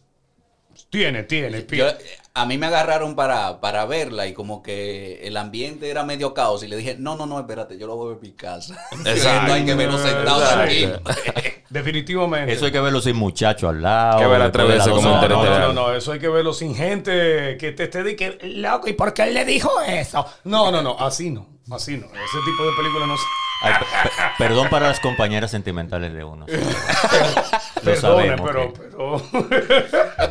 [0.90, 1.66] Tiene, tiene.
[1.72, 1.88] Yo-
[2.34, 6.64] a mí me agarraron para, para verla y como que el ambiente era medio caos
[6.64, 8.76] y le dije, no, no, no, espérate, yo lo voy a ver en mi casa.
[9.06, 9.48] Exacto.
[9.48, 11.12] no hay que verlo sentado Exacto.
[11.12, 11.50] aquí.
[11.70, 12.52] Definitivamente.
[12.52, 14.20] Eso hay que verlo sin muchacho al lado.
[14.20, 14.28] Que
[14.64, 17.86] veces dos como no, no, no, no, eso hay que verlo sin gente que te
[17.86, 20.26] esté que, loco, ¿y por qué él le dijo eso?
[20.44, 22.06] No, no, no, así no, así no.
[22.08, 23.24] Ese tipo de película no se...
[23.62, 26.46] Ay, pe- pe- perdón para las compañeras sentimentales de uno.
[26.48, 28.42] Lo Perdone, sabemos.
[28.52, 29.16] pero, que- pero...
[29.16, 29.24] Ok,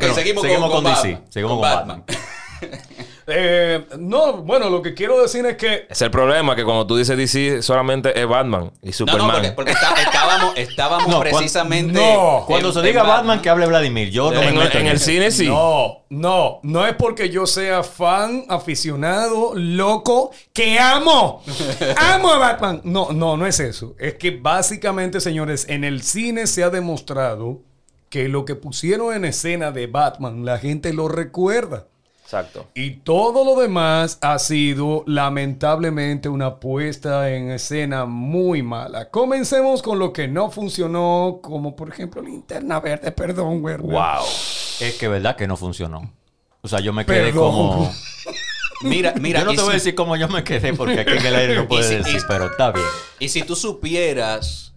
[0.00, 1.32] Bueno, seguimos, seguimos con, con con DC, Batman.
[1.32, 2.04] seguimos con Batman.
[3.26, 5.86] Eh, no, bueno, lo que quiero decir es que...
[5.88, 9.26] Es el problema que cuando tú dices DC solamente es Batman y No, Superman.
[9.28, 11.92] no, porque, porque está- estábamos, estábamos No, precisamente...
[11.92, 14.10] no, Cuando en- se diga Batman, que hable Vladimir.
[14.10, 15.46] Yo no me en, meto en el cine sí.
[15.48, 21.42] No, no, no es porque yo sea fan, aficionado, loco, que amo.
[21.96, 22.80] amo a Batman.
[22.84, 23.94] No, no, no es eso.
[23.98, 27.60] Es que básicamente, señores, en el cine se ha demostrado
[28.10, 31.86] que lo que pusieron en escena de Batman, la gente lo recuerda.
[32.34, 32.66] Exacto.
[32.74, 39.10] Y todo lo demás ha sido lamentablemente una puesta en escena muy mala.
[39.10, 43.92] Comencemos con lo que no funcionó, como por ejemplo Linterna Verde, perdón, Werner.
[43.92, 44.24] Wow.
[44.80, 46.12] Es que verdad que no funcionó.
[46.62, 47.52] O sea, yo me quedé Perdón.
[47.52, 47.92] como...
[48.82, 51.24] Mira, mira, yo no te voy a decir cómo yo me quedé porque aquí en
[51.24, 52.84] el aire no puedo Y si- decir, y- pero está bien.
[53.18, 54.73] Y si tú supieras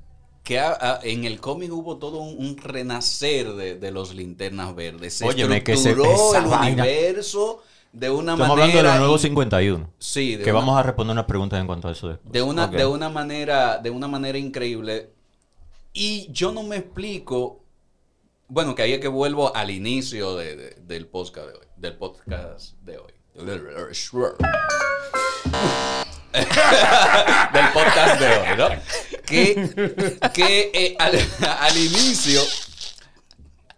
[0.47, 4.73] que a- a- en el cómic hubo todo un, un renacer de, de los linternas
[4.73, 5.15] verdes.
[5.15, 6.83] Se Óyeme, que se- estructuró el vaina.
[6.83, 8.63] universo de una Estamos manera.
[8.63, 9.89] hablando de los nuevos in- 51.
[9.99, 12.31] Sí, de Que una- vamos a responder unas preguntas en cuanto a eso después.
[12.31, 15.09] de una, de una manera, de una manera increíble.
[15.91, 17.59] Y yo no me explico.
[18.47, 21.65] Bueno, que ahí es que vuelvo al inicio de- de- del podcast de hoy.
[21.75, 23.11] Del podcast de hoy.
[27.53, 28.67] del podcast de hoy, ¿no?
[29.27, 29.91] Que,
[30.33, 32.41] que eh, al, inicio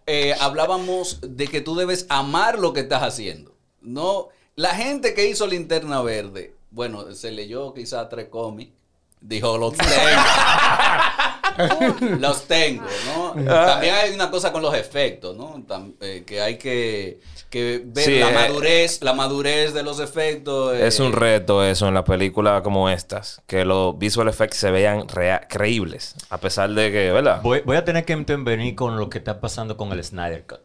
[0.06, 3.56] eh, hablábamos de que tú debes amar lo que estás haciendo.
[3.80, 8.72] No, la gente que hizo Linterna Verde, bueno, se leyó quizá tres cómics,
[9.20, 9.90] dijo los tengo.
[12.20, 13.32] los tengo, ¿no?
[13.44, 15.56] También hay una cosa con los efectos, ¿no?
[15.66, 20.00] Tam- eh, que hay que, que ver Sí, la eh, madurez, la madurez de los
[20.00, 20.74] efectos.
[20.74, 24.70] eh, Es un reto eso en la película como estas, que los visual effects se
[24.70, 27.40] vean rea- creíbles, a pesar de que, ¿verdad?
[27.42, 30.60] Voy, voy a tener que intervenir con lo que está pasando con el Snyder Cut.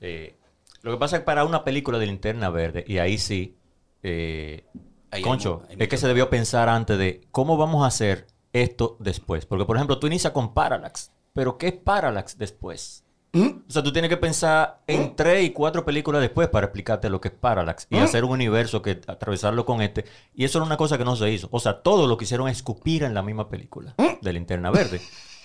[0.00, 0.34] Eh,
[0.82, 3.56] lo que pasa es que para una película de linterna verde, y ahí sí,
[4.02, 4.64] eh,
[5.22, 9.46] concho, es que se debió pensar antes de cómo vamos a hacer esto después.
[9.46, 13.04] Porque, por ejemplo, tú inicias con Parallax, pero ¿qué es Parallax después?
[13.34, 17.20] O sea, tú tienes que pensar en tres y cuatro películas después para explicarte lo
[17.20, 20.06] que es Parallax y hacer un universo que atravesarlo con este.
[20.34, 21.48] Y eso era una cosa que no se hizo.
[21.50, 25.02] O sea, todo lo que hicieron es escupir en la misma película de Linterna Verde.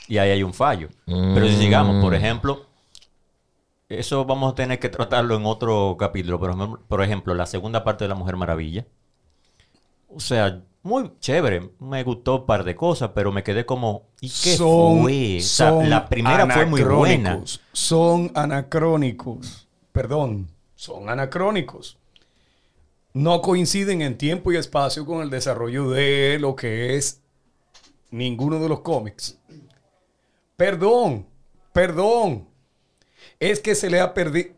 [0.07, 0.87] Y ahí hay un fallo.
[1.05, 2.65] Pero si sigamos, por ejemplo,
[3.89, 6.39] eso vamos a tener que tratarlo en otro capítulo.
[6.39, 8.87] Por ejemplo, por ejemplo, la segunda parte de La Mujer Maravilla.
[10.13, 11.69] O sea, muy chévere.
[11.79, 14.07] Me gustó un par de cosas, pero me quedé como.
[14.19, 15.37] ¿Y qué fue?
[15.37, 17.41] O sea, son la primera fue muy buena.
[17.71, 19.67] Son anacrónicos.
[19.91, 21.97] Perdón, son anacrónicos.
[23.13, 27.21] No coinciden en tiempo y espacio con el desarrollo de lo que es
[28.09, 29.37] ninguno de los cómics.
[30.55, 31.25] Perdón,
[31.73, 32.47] perdón.
[33.39, 34.53] Es que se le ha perdido.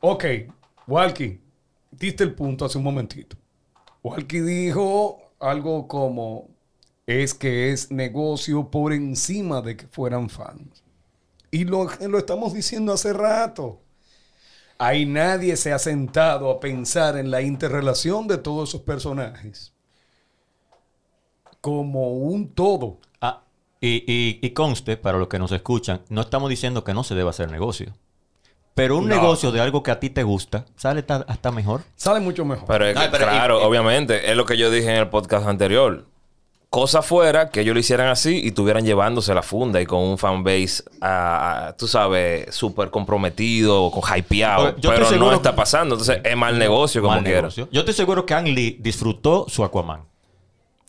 [0.00, 0.24] Ok,
[0.86, 1.40] Walkie,
[1.90, 3.36] diste el punto hace un momentito.
[4.06, 6.48] Walkie dijo algo como,
[7.06, 10.84] es que es negocio por encima de que fueran fans.
[11.50, 13.80] Y lo, lo estamos diciendo hace rato.
[14.78, 19.72] Ahí nadie se ha sentado a pensar en la interrelación de todos esos personajes
[21.60, 23.00] como un todo.
[23.20, 23.42] Ah,
[23.80, 27.14] y, y- y conste, para los que nos escuchan, no estamos diciendo que no se
[27.14, 27.92] deba hacer negocio.
[28.76, 29.14] Pero un No.
[29.16, 31.80] negocio de algo que a ti te gusta sale ta- hasta mejor.
[31.96, 32.66] Sale mucho mejor.
[32.68, 34.96] Pero, es No, que, pero y- claro, y- obviamente, es lo que yo dije en
[34.98, 36.04] el podcast anterior.
[36.68, 40.18] Cosa fuera que ellos lo hicieran así y estuvieran llevándose la funda y con un
[40.18, 44.76] fanbase, ah, tú sabes, súper comprometido, con hypeado.
[44.76, 45.94] Yo pero no está pasando.
[45.94, 47.40] Entonces, es mal negocio como Mal quiera.
[47.42, 47.68] negocio.
[47.72, 50.02] Yo estoy seguro que Ang Lee disfrutó su Aquaman.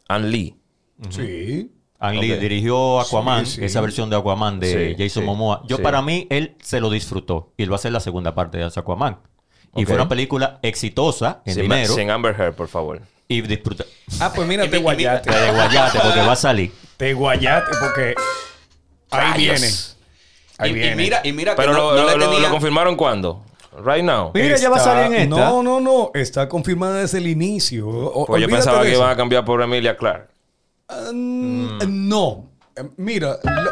[0.09, 0.57] An Lee.
[1.09, 1.71] Sí.
[1.99, 3.65] Ang Lee dirigió Aquaman, Sí, sí.
[3.65, 5.63] esa versión de Aquaman de Sí, Jason sí, Momoa.
[5.67, 5.81] Yo sí.
[5.83, 7.53] para mí, él se lo disfrutó.
[7.57, 9.17] Y él va a ser la segunda parte de Aquaman.
[9.75, 11.93] Y fue una película exitosa en Sin, dinero.
[11.93, 13.01] sin Amber Heard, por favor.
[13.27, 13.83] Y disfruta.
[14.19, 14.79] Ah, pues mira, te.
[14.79, 16.71] La de Guayate, porque va a salir.
[16.97, 18.15] Te guayate porque
[19.11, 19.37] ahí Rayos.
[19.59, 19.67] viene.
[20.59, 20.95] Ahí y, y viene.
[20.95, 23.43] mira, y mira que Pero no, lo, no lo- le lo- tenía- lo confirmaron cuándo?
[23.85, 24.31] Right now.
[24.33, 25.35] Mira, ya va a salir en esta.
[25.35, 26.09] No, no, no.
[26.15, 27.87] Está confirmada desde el inicio.
[27.87, 30.29] O- Pues yo pensaba que iban a cambiar por Emilia Clark.
[30.91, 32.49] Mm, No.
[32.75, 33.37] Eh, Mira.
[33.43, 33.71] lo-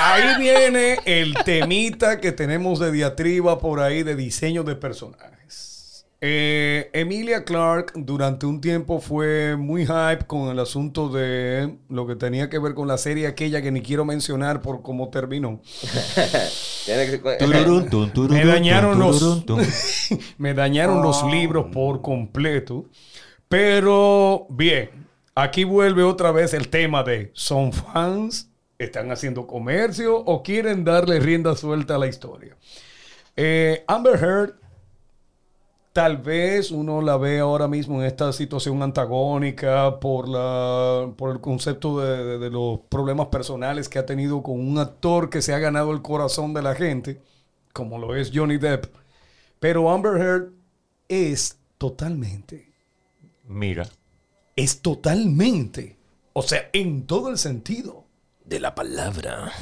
[0.00, 6.06] Ahí viene el temita que tenemos de diatriba por ahí de diseño de personajes.
[6.20, 12.14] Eh, Emilia Clark durante un tiempo fue muy hype con el asunto de lo que
[12.16, 15.60] tenía que ver con la serie aquella que ni quiero mencionar por cómo terminó.
[18.30, 19.44] Me dañaron los-.
[20.38, 22.86] Me dañaron los libros por completo.
[23.48, 25.07] Pero bien,
[25.42, 28.50] aquí vuelve otra vez el tema de ¿son fans?
[28.78, 30.16] ¿Están haciendo comercio?
[30.18, 32.56] ¿O quieren darle rienda suelta a la historia?
[33.36, 34.54] Eh, Amber Heard,
[35.92, 41.40] tal vez uno la ve ahora mismo en esta situación antagónica por, la, por el
[41.40, 45.54] concepto de, de- de los problemas personales que ha tenido con un actor que se
[45.54, 47.20] ha ganado el corazón de la gente,
[47.72, 48.86] como lo es Johnny Depp.
[49.58, 50.52] Pero Amber Heard
[51.08, 52.68] es totalmente,
[53.48, 53.88] Mira.
[54.58, 55.96] Es totalmente,
[56.32, 58.04] o sea, en todo el sentido.
[58.44, 59.52] De la palabra.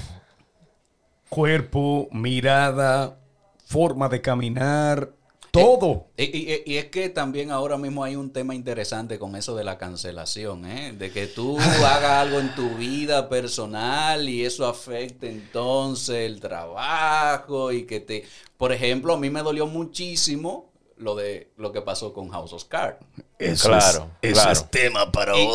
[1.28, 3.18] Cuerpo, mirada,
[3.66, 5.12] forma de caminar,
[5.50, 6.06] todo.
[6.16, 9.64] Y, y- y es que también ahora mismo hay un tema interesante con eso de
[9.64, 10.92] la cancelación, ¿eh?
[10.92, 17.72] De que tú hagas algo en tu vida personal y eso afecte entonces el trabajo
[17.72, 18.24] y que te...
[18.56, 22.64] Por ejemplo, a mí me dolió muchísimo lo de lo que pasó con House of
[22.64, 22.98] Cards.
[23.62, 24.61] claro, claro.
[24.70, 25.46] tema para Y-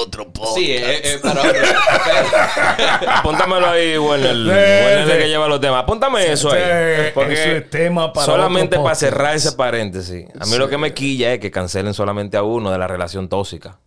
[0.53, 1.61] Sí, es, es para otro.
[3.07, 4.35] Apúntamelo ahí, Werner.
[4.35, 5.83] Werner es el que lleva los temas.
[5.83, 7.11] Apúntame eso ahí.
[7.13, 8.99] Porque eso es tema para solamente otro para podcast.
[9.01, 10.25] cerrar ese paréntesis.
[10.39, 13.27] A mí lo que me quilla es que cancelen solamente a uno de la relación
[13.29, 13.79] tóxica.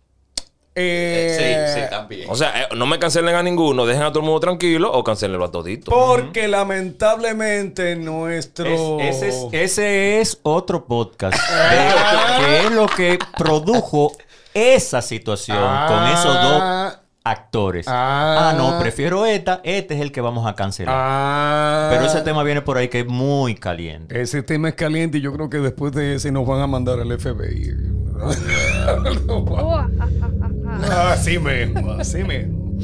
[0.77, 2.29] Eh, sí, sí, también.
[2.29, 5.03] O sea, eh, no me cancelen a ninguno, dejen a todo el mundo tranquilo o
[5.03, 5.89] cancelenlo a todito.
[5.89, 8.99] Porque lamentablemente nuestro...
[8.99, 11.37] Es- ese, es, ese es otro podcast.
[11.37, 14.11] de- que es lo que produjo
[14.53, 15.57] esa situación
[15.87, 17.87] con esos dos Ah, actores.
[17.87, 18.49] Ah.
[18.51, 19.61] Ah, no, prefiero esta.
[19.63, 20.93] Este es el que vamos a cancelar.
[20.97, 24.21] ah, Pero ese tema viene por ahí que es muy caliente.
[24.21, 26.99] Ese tema es caliente y yo creo que después de ese nos van a mandar
[26.99, 27.73] al FBI.
[30.91, 32.77] así mismo, así mismo.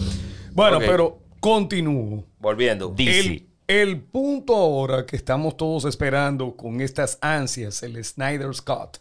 [0.54, 2.26] Bueno, pero continúo.
[2.40, 2.90] Volviendo.
[2.90, 3.20] DC.
[3.20, 9.00] El, el punto ahora que estamos todos esperando con estas ansias, el Snyder Scott,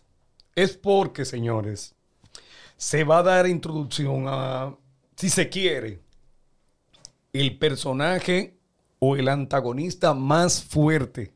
[0.55, 1.95] es porque, señores,
[2.77, 4.75] se va a dar introducción a,
[5.17, 6.01] si se quiere,
[7.33, 8.57] el personaje
[8.99, 11.33] o el antagonista más fuerte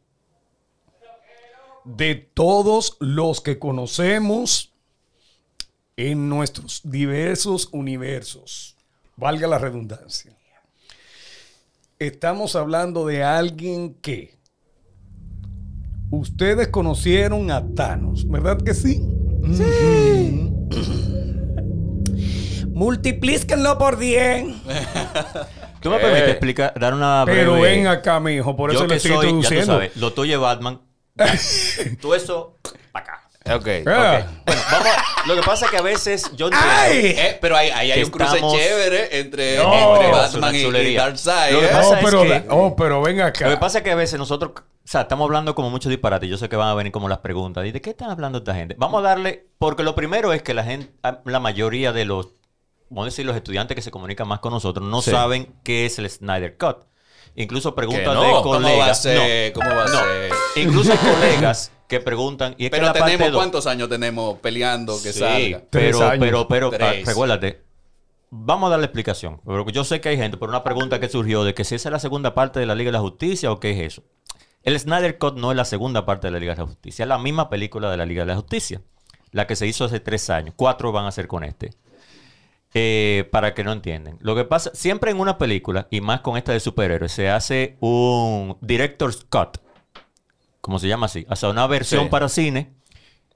[1.85, 4.74] de todos los que conocemos
[5.97, 8.77] en nuestros diversos universos.
[9.17, 10.33] Valga la redundancia.
[11.99, 14.37] Estamos hablando de alguien que
[16.11, 19.01] ustedes conocieron a Thanos, ¿verdad que sí?
[19.53, 20.51] Sí.
[22.69, 24.47] Multiplíquenlo por 10.
[25.81, 27.41] ¿Tú me Eh, permites explicar, dar una breve...
[27.41, 29.73] Pero ven acá, mijo, por eso que estoy soy, ya tú introduciendo.
[29.75, 30.81] sabes, lo tuyo es Batman.
[32.01, 32.59] tú eso,
[33.45, 33.71] para acá.
[33.71, 33.87] Ok.
[33.87, 34.27] Ah.
[34.47, 36.69] Bueno, vamos, a- lo que pasa es que a veces yo entiendo...
[36.81, 36.97] ¡Ay!
[37.17, 40.59] Eh, pero ahí, ahí hay un cruce estamos- chévere entre, No, entre es Batman y,
[40.59, 40.95] y.
[40.97, 41.53] Darkseid.
[41.55, 41.69] Lo que ¿eh?
[41.73, 43.45] pasa es que- oh, pero ven acá.
[43.47, 46.29] Lo que pasa es que a veces nosotros, o sea, estamos hablando como mucho disparate.
[46.29, 47.65] Yo sé que van a venir como las preguntas.
[47.67, 48.75] ¿Y de qué están hablando esta gente?
[48.79, 50.93] Vamos a darle, porque lo primero es que la gente,
[51.25, 52.29] la mayoría de los,
[52.91, 55.11] vamos a decir, los estudiantes que se comunican más con nosotros no Sí.
[55.11, 56.85] saben qué es el Snyder Cut.
[57.37, 58.23] Incluso preguntas no?
[58.23, 59.03] de ¿Cómo ¿Cómo va a colegas.
[59.03, 59.53] ser?
[59.53, 59.99] ¿Cómo va a no.
[59.99, 60.31] ser?
[60.57, 62.55] Incluso hay colegas que preguntan.
[62.59, 65.63] Y es que Pero la tenemos cuántos años tenemos peleando que Sí, salga.
[65.71, 67.63] Pero, pero, pero, ah, recuérdate.
[68.31, 69.41] Vamos a darle explicación.
[69.45, 71.89] Porque yo sé que hay gente por una pregunta que surgió de que si esa
[71.89, 74.03] es la segunda parte de la Liga de la Justicia o qué es eso.
[74.63, 77.09] El Snyder Cut no es la segunda parte de la Liga de la Justicia, es
[77.09, 78.81] la misma película de la Liga de la Justicia.
[79.31, 80.55] La que se hizo hace tres años.
[80.57, 81.73] Cuatro van a ser con este.
[82.77, 84.19] Eh, para que no entienden.
[84.21, 87.77] Lo que pasa, siempre en una película, y más con esta de superhéroes, se hace
[87.81, 89.59] un director's cut.
[90.61, 91.27] como se llama así.
[91.29, 92.09] O sea, una versión Sí.
[92.09, 92.73] para cine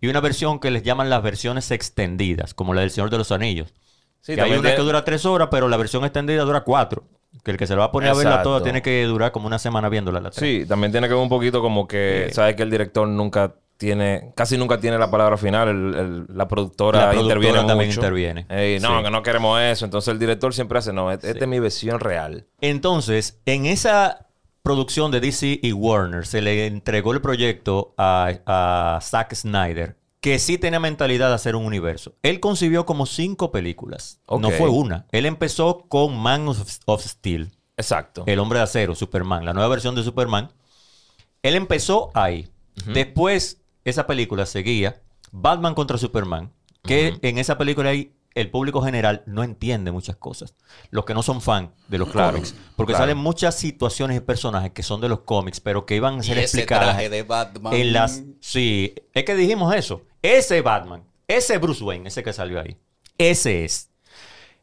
[0.00, 3.30] y una versión que les llaman las versiones extendidas, como la del Señor de los
[3.32, 3.74] Anillos.
[4.22, 7.04] Sí, que hay una que dura tres horas, pero la versión extendida dura cuatro.
[7.44, 9.46] Que el que se lo va a poner a verla toda tiene que durar como
[9.46, 10.32] una semana viéndola la.
[10.32, 14.32] Sí, también tiene que ver un poquito como que, sabes que el director nunca tiene,
[14.36, 18.00] casi nunca tiene la palabra final, el- el- la, productora La productora interviene también mucho.
[18.00, 18.46] interviene.
[18.50, 19.04] Ey, no, Sí.
[19.04, 19.84] que no queremos eso.
[19.86, 22.46] Entonces el director siempre hace, no, esta es mi versión real.
[22.60, 24.26] Entonces, en esa
[24.62, 30.38] producción de DC y Warner se le entregó el proyecto a, a Zack Snyder, que
[30.40, 32.14] sí tenía mentalidad de hacer un universo.
[32.22, 34.20] Él concibió como cinco películas.
[34.28, 35.06] No fue una.
[35.12, 38.24] Él empezó con Man of, of Steel, Exacto.
[38.26, 40.50] El Hombre de Acero, Superman, la nueva versión de Superman.
[41.42, 42.48] Él empezó ahí.
[42.92, 49.22] Después, esa película seguía Batman contra Superman, que en esa película ahí el público general
[49.26, 50.54] no entiende muchas cosas.
[50.90, 52.54] Los que no son fan de los Claro, cómics.
[52.76, 53.02] Porque claro.
[53.04, 56.22] salen muchas situaciones y personajes que son de los cómics, pero que iban a Y
[56.24, 57.72] ser ese explicadas traje de Batman.
[57.74, 58.22] en las...
[58.40, 60.02] Sí, es que dijimos eso.
[60.22, 62.76] Ese Batman, ese Bruce Wayne, ese que salió ahí.
[63.18, 63.90] Ese es.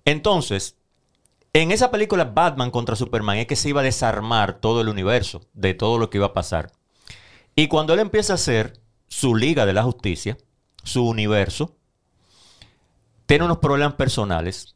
[0.05, 0.77] Entonces,
[1.51, 5.41] en esa película Batman contra Superman es que se iba a desarmar todo el universo
[5.53, 6.71] de todo lo que iba a pasar.
[7.55, 10.37] Y cuando él empieza a hacer su Liga de la Justicia,
[10.83, 11.75] su universo,
[13.25, 14.75] tiene unos problemas personales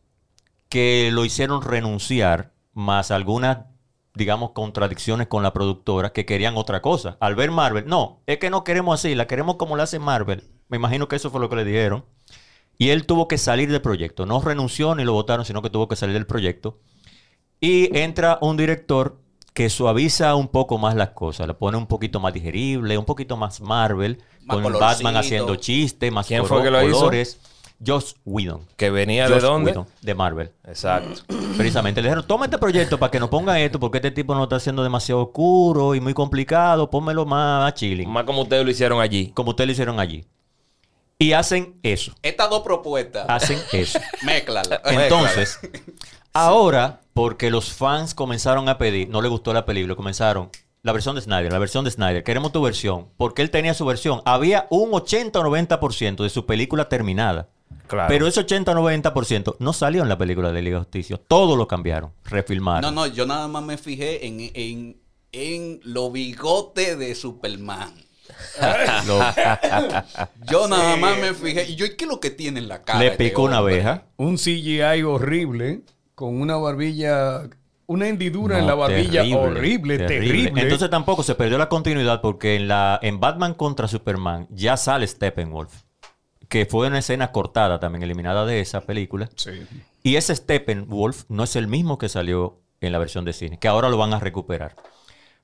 [0.70, 3.66] que lo hicieron renunciar, más algunas,
[4.14, 7.18] digamos, contradicciones con la productora que querían otra cosa.
[7.20, 10.44] Al ver Marvel, no, es que no queremos así, la queremos como la hace Marvel.
[10.68, 12.06] Me imagino que eso fue lo que le dijeron.
[12.78, 14.26] Y él tuvo que salir del proyecto.
[14.26, 16.80] No renunció ni lo votaron, sino que tuvo que salir del proyecto.
[17.60, 19.20] Y entra un director
[19.60, 23.36] que suaviza un poco más las cosas, le pone un poquito más digerible, un poquito
[23.36, 24.86] más Marvel, Más con colorcito.
[24.86, 26.98] Batman haciendo chistes, más ¿Quién coro- fue que lo hizo?
[27.00, 27.38] colores.
[27.86, 28.62] Joss Whedon.
[28.78, 29.72] Que venía de dónde?
[29.72, 30.52] Whedon, de Marvel.
[30.66, 31.24] Exacto.
[31.58, 34.44] Precisamente le dijeron, toma este proyecto para que nos ponga esto, porque este tipo no
[34.44, 38.10] está haciendo demasiado oscuro y muy complicado, pónmelo más, más chilling.
[38.10, 39.32] Más como ustedes lo hicieron allí.
[39.36, 40.24] Como ustedes lo hicieron allí.
[41.18, 42.14] Y hacen eso.
[42.22, 43.26] Estas dos propuestas.
[43.28, 44.00] Hacen eso.
[44.24, 44.82] Mézclala.
[44.86, 45.60] Entonces,
[46.34, 50.50] ahora, porque los fans comenzaron a pedir, no le gustó la película, comenzaron
[50.82, 53.86] la versión de Snyder, la versión de Snyder, queremos tu versión, porque él tenía su
[53.86, 54.22] versión.
[54.26, 57.50] Había un 80 o 90% de su película terminada.
[57.88, 58.08] Claro.
[58.08, 61.20] Pero ese 80 o 90% no salió en la película de Liga de Justicia.
[61.28, 62.82] Todo lo cambiaron, refilmaron.
[62.94, 64.98] No, no, yo nada más me fijé en, en,
[65.32, 67.94] en los bigotes de Superman.
[69.08, 69.20] Lo-
[70.50, 71.70] Yo nada más me fijé.
[71.70, 73.00] Y yo, ¿y qué es lo que tiene en la cara?
[73.00, 74.04] le este picó una abeja.
[74.18, 75.82] Un CGI horrible
[76.20, 77.48] con una barbilla,
[77.88, 80.62] una hendidura en la barbilla terrible, horrible, terrible.
[80.62, 85.08] Entonces tampoco se perdió la continuidad porque en, la, en Batman contra Superman ya sale
[85.08, 85.84] Steppenwolf,
[86.50, 89.30] que fue una escena cortada también, eliminada de esa película.
[89.38, 89.52] Sí.
[90.04, 93.70] Y ese Steppenwolf no es el mismo que salió en la versión de cine, que
[93.70, 94.76] ahora lo van a recuperar.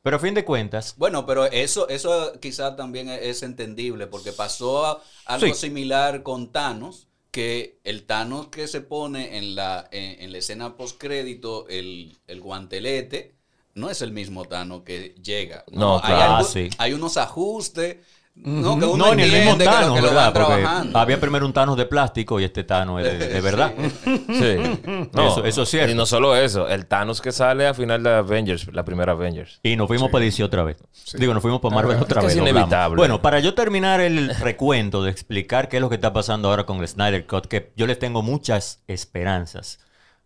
[0.03, 4.85] Pero a fin de cuentas, Bueno, pero eso, eso quizás también es, entendible, porque pasó
[4.85, 5.53] a- algo Sí.
[5.53, 10.77] similar con Thanos, que el Thanos que se pone en la, en, en la escena
[10.77, 13.33] postcrédito, el, el guantelete,
[13.73, 15.65] no es el mismo Thanos que llega.
[15.69, 16.33] No, hay, claro.
[16.35, 16.69] algo- Ah, sí.
[16.77, 17.97] hay unos ajustes.
[18.37, 20.33] No, que uno no, ni el mismo entiende que lo- Thanos, ¿verdad?
[20.33, 20.99] Porque trabajando.
[20.99, 23.73] había primero un Thanos de plástico y este Thanos es de, de verdad.
[24.03, 25.09] Sí.
[25.13, 25.91] Eso- eso es cierto.
[25.91, 29.59] Y no solo eso, el Thanos que sale al final de Avengers, la primera Avengers.
[29.63, 30.77] Y nos fuimos para DC otra vez.
[31.13, 32.35] Digo, nos fuimos para Marvel Ah, otra es vez.
[32.35, 32.97] es inevitable.
[32.97, 36.65] Bueno, para yo terminar el recuento de explicar qué es lo que está pasando ahora
[36.65, 39.79] con el Snyder Cut, que yo les tengo muchas esperanzas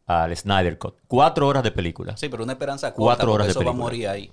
[0.08, 0.96] al Snyder Cut.
[1.08, 2.18] Cuatro horas de película.
[2.18, 3.84] Sí, pero una esperanza corta, Cuatro horas de eso va a película.
[3.86, 4.32] morir ahí.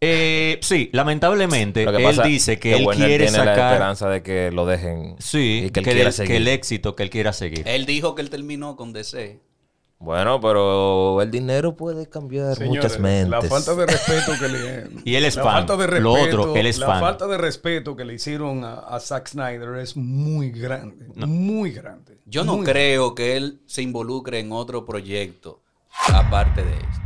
[0.00, 3.72] Eh, sí, lamentablemente, Lo que él pasa dice que, él Warner quiere tiene la sacar...
[3.72, 6.30] esperanza de que lo dejen Sí, y que él que, quiera el, seguir.
[6.30, 7.66] que el éxito que él quiera seguir.
[7.66, 9.40] Él dijo que él terminó con DC.
[9.98, 13.30] Bueno, pero el dinero puede cambiar Señores, muchas mentes.
[13.30, 14.86] La falta de respeto que le.
[15.06, 15.52] Y él es la fan.
[15.66, 17.00] Falta de Lo respeto, otro, él es la fan.
[17.00, 21.06] falta de respeto que le hicieron a, a Zack Snyder es muy grande.
[21.14, 22.18] Muy grande.
[22.26, 25.62] Yo no creo que él se involucre en otro proyecto
[26.12, 27.05] aparte de esto.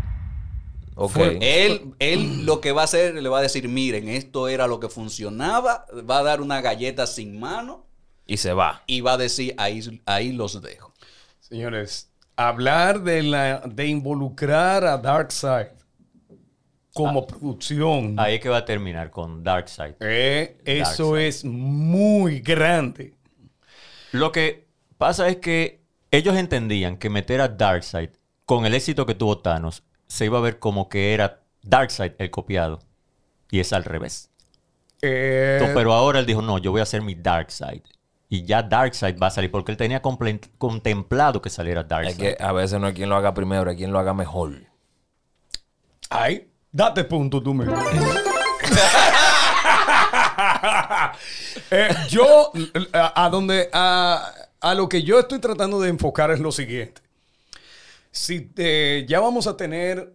[1.03, 1.17] Ok.
[1.41, 4.81] Él, él lo que va a hacer, le va a decir, miren, esto era lo
[4.81, 7.87] que funcionaba, va a dar una galleta sin mano
[8.27, 8.83] Y se va.
[8.87, 10.93] y va a decir, ahí, ahí los dejo.
[11.41, 15.69] Señores, hablar de, la, de involucrar a Darkseid
[16.93, 19.95] como producción, Ahí es que va a terminar con Darkseid.
[20.01, 23.15] eh, eso es muy grande.
[24.13, 24.67] Lo que
[24.99, 28.11] pasa es que ellos entendían que meter a Darkseid
[28.45, 32.31] con el éxito que tuvo Thanos se iba a ver como que era Darkseid el
[32.31, 32.81] copiado.
[33.50, 34.29] Y es al revés.
[35.02, 37.83] Eh, Entonces, pero ahora él dijo, no, yo voy a hacer mi Darkseid.
[38.29, 42.17] Y ya Darkseid va a salir porque él tenía contemplado que saliera Es Darkseid.
[42.19, 44.52] que a veces no hay quien lo haga primero, hay quien lo haga mejor.
[46.11, 47.77] ay, date punto tú mismo.
[51.71, 52.52] Eh, yo,
[52.92, 57.00] a, a donde, a, a lo que yo estoy tratando de enfocar es lo siguiente.
[58.13, 60.15] Si eh, ya vamos a tener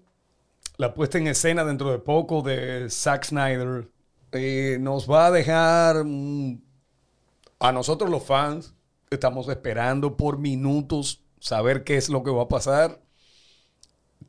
[0.77, 3.89] la puesta en escena dentro de poco de Zack Snyder,
[4.33, 6.61] eh, nos va a dejar mm,
[7.59, 8.73] a nosotros los fans,
[9.09, 13.01] estamos esperando por minutos saber qué es lo que va a pasar.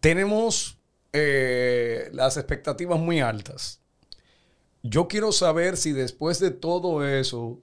[0.01, 0.79] Tenemos
[1.13, 3.81] eh, las expectativas muy altas.
[4.83, 7.61] Yo quiero saber si después de todo eso,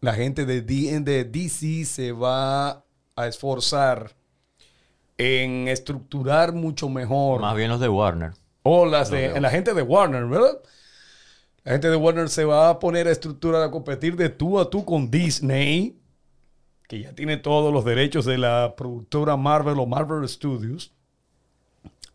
[0.00, 2.84] la gente de, D- de DC se va
[3.16, 4.16] a esforzar
[5.20, 7.42] en estructurar mucho mejor.
[7.42, 8.32] Más bien los de Warner.
[8.62, 10.58] O las de la gente de Warner, ¿verdad?
[11.62, 14.70] La gente de Warner se va a poner a estructurar, a competir de tú a
[14.70, 16.00] tú con Disney,
[16.88, 20.94] que ya tiene todos los derechos de la productora Marvel o Marvel Studios,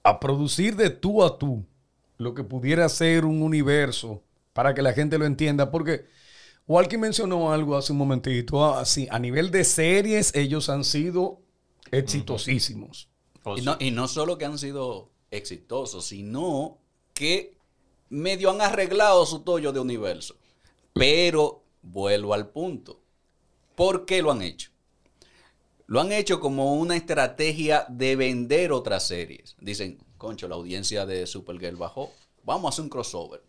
[0.02, 1.64] a producir de tú a tú
[2.18, 6.06] lo que pudiera ser un universo para que la gente lo entienda, porque
[6.68, 11.45] Walkie mencionó algo hace un momentito, así, a nivel de series ellos han sido
[11.98, 13.10] exitosísimos.
[13.44, 16.78] Oh, Y no, y no solo que han sido exitosos, sino
[17.14, 17.58] que
[18.10, 20.36] medio han arreglado su tollo de universo.
[20.94, 23.02] Pero vuelvo al punto.
[23.76, 24.72] ¿Por qué lo han hecho?
[25.88, 29.56] Lo han hecho como una estrategia de vender otras series.
[29.60, 32.12] Dicen, concho, la audiencia de Supergirl bajó.
[32.44, 33.44] Vamos a hacer un crossover.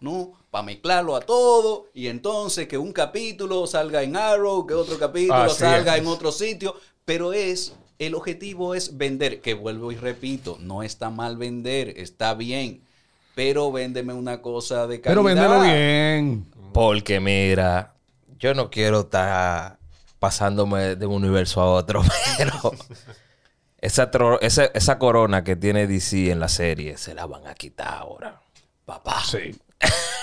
[0.00, 0.32] ¿no?
[0.50, 5.34] Para mezclarlo a todo y entonces que un capítulo salga en Arrow, que otro capítulo
[5.34, 6.00] Así salga es.
[6.00, 6.74] en otro sitio,
[7.10, 12.34] pero es, el objetivo es vender, que vuelvo y repito, no está mal vender, está
[12.34, 12.82] bien,
[13.34, 15.10] pero véndeme una cosa de calidad.
[15.10, 16.46] Pero véndelo bien.
[16.72, 17.94] Porque mira,
[18.38, 19.76] yo no quiero estar
[20.20, 22.00] pasándome de un universo a otro,
[22.38, 22.54] pero
[23.80, 27.54] esa, tro- esa, esa corona que tiene DC en la serie se la van a
[27.54, 28.40] quitar ahora.
[28.84, 29.20] Papá.
[29.28, 29.58] Sí.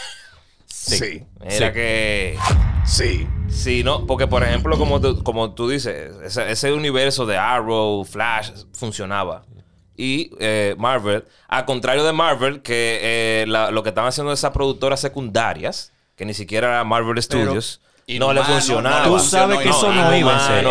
[0.89, 0.97] Sí.
[0.97, 1.25] Sí.
[1.41, 2.37] Mira que...
[2.85, 3.27] Sí.
[3.49, 4.05] Sí, ¿no?
[4.05, 9.43] Porque, por ejemplo, como tú, como tú dices, ese, ese universo de Arrow, Flash, funcionaba.
[9.95, 14.51] Y eh, Marvel, al contrario de Marvel, que eh, la- lo que estaban haciendo esas
[14.51, 17.81] productoras secundarias, que ni siquiera era Marvel Studios,
[18.19, 19.05] no le funcionaba.
[19.05, 20.69] Tú sabes que eso no iba en serio.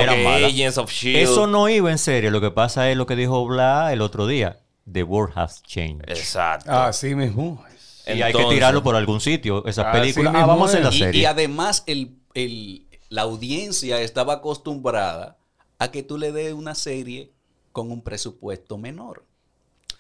[0.91, 1.17] Shield.
[1.29, 2.31] Eso no iba en serio.
[2.31, 4.59] Lo que pasa es lo que dijo Bla el otro día.
[4.91, 6.09] The world has changed.
[6.09, 6.71] Exacto.
[6.71, 7.63] Así mismo.
[8.07, 9.65] Y hay que tirarlo por algún sitio.
[9.67, 10.33] Esas películas.
[10.37, 10.95] Ah, vamos a hacer la.
[10.95, 11.21] Y, serie.
[11.23, 15.37] y además el, el- la audiencia estaba acostumbrada
[15.79, 17.31] a que tú le des una serie
[17.73, 19.25] con un presupuesto menor.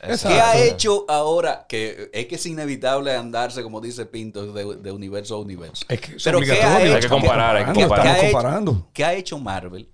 [0.00, 0.28] Exacto.
[0.28, 1.66] ¿Qué ha hecho ahora?
[1.68, 5.84] Que es que es inevitable andarse, como dice Pinto, de, de universo a universo.
[5.88, 6.94] Es que es Pero ¿qué ha hecho?
[6.96, 8.02] Hay que comparar, hay que comparar.
[8.04, 8.32] ¿Qué ha hecho?
[8.32, 8.88] comparando.
[8.92, 9.88] ¿Qué ha hecho Marvel?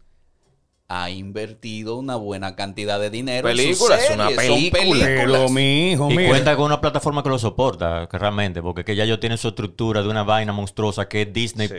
[0.89, 4.47] Ha invertido una buena cantidad de dinero en sus Películas, una series.
[4.47, 5.05] Son película.
[5.07, 6.29] Pero mi hijo, Y mira.
[6.29, 9.49] cuenta con una plataforma que lo soporta, que realmente, porque que ya ellos tienen su
[9.49, 11.69] estructura de una vaina monstruosa que es Disney.
[11.69, 11.77] Sí.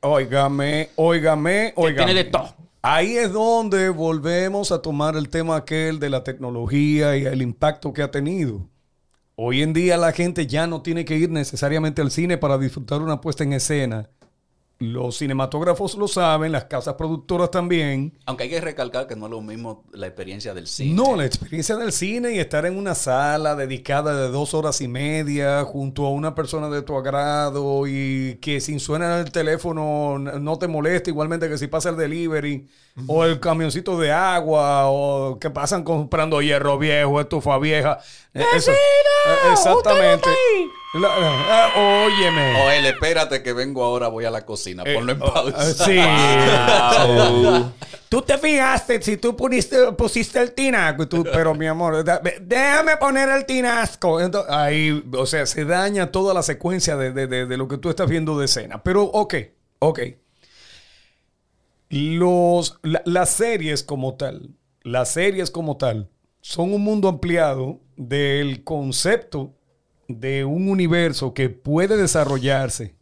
[0.00, 1.96] Óigame, óigame, óigame.
[2.04, 2.54] tiene de todo.
[2.82, 7.92] Ahí es donde volvemos a tomar el tema aquel de la tecnología y el impacto
[7.94, 8.68] que ha tenido.
[9.36, 13.00] Hoy en día la gente ya no tiene que ir necesariamente al cine para disfrutar
[13.00, 14.10] una puesta en escena.
[14.92, 18.12] Los cinematógrafos lo saben, las casas productoras también.
[18.26, 20.94] Aunque hay que recalcar que no es lo mismo la experiencia del cine.
[20.94, 24.88] No, la experiencia del cine y estar en una sala dedicada de dos horas y
[24.88, 30.58] media junto a una persona de tu agrado y que sin suena el teléfono no
[30.58, 32.68] te moleste, igualmente que si pasa el delivery
[33.08, 37.98] o el camioncito de agua o que pasan comprando hierro viejo, estufa vieja.
[38.32, 40.28] Eh, eso- eh, exactamente.
[40.94, 42.54] La- eh, óyeme.
[42.62, 44.84] Joel, espérate que vengo ahora, voy a la cocina.
[44.86, 45.84] Eh, Ponlo en oh, pausa.
[45.84, 45.96] sí.
[45.96, 47.72] Wow.
[48.08, 52.04] Tú te fijaste si tú pusiste, pusiste el tinaco, y tú, pero mi amor,
[52.42, 54.20] déjame poner el tinasco.
[54.20, 57.76] Entonces, ahí, o sea, se daña toda la secuencia de, de- de- de lo que
[57.76, 58.80] tú estás viendo de escena.
[58.84, 59.34] Pero, ok,
[59.80, 60.00] ok.
[61.96, 64.50] Los, la- las series como tal,
[64.82, 69.54] las series como tal, son un mundo ampliado del concepto
[70.08, 72.96] de un universo que puede desarrollarse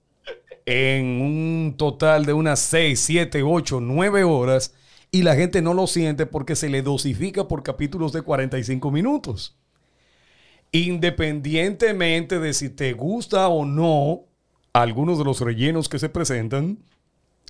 [0.66, 4.74] en un total de unas 6, 7, 8, 9 horas
[5.10, 9.56] y la gente no lo siente porque se le dosifica por capítulos de 45 minutos.
[10.72, 14.24] Independientemente de si te gusta o no
[14.74, 16.78] algunos de los rellenos que se presentan,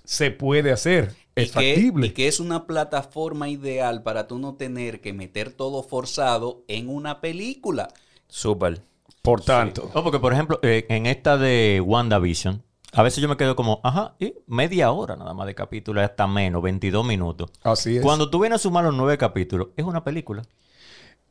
[0.04, 1.14] se puede hacer.
[1.34, 2.06] Y Es que, factible.
[2.08, 6.88] y que es una plataforma ideal para tú no tener que meter todo forzado en
[6.88, 7.88] una película.
[8.28, 8.82] Súper.
[9.22, 13.36] Por tanto, No, porque por ejemplo, eh, en esta de WandaVision, a veces yo me
[13.36, 17.50] quedo como, ajá, y media hora nada más de capítulo, hasta menos, 22 minutos.
[17.62, 18.02] así es.
[18.02, 20.42] Cuando tú vienes a sumar los nueve capítulos, es una película.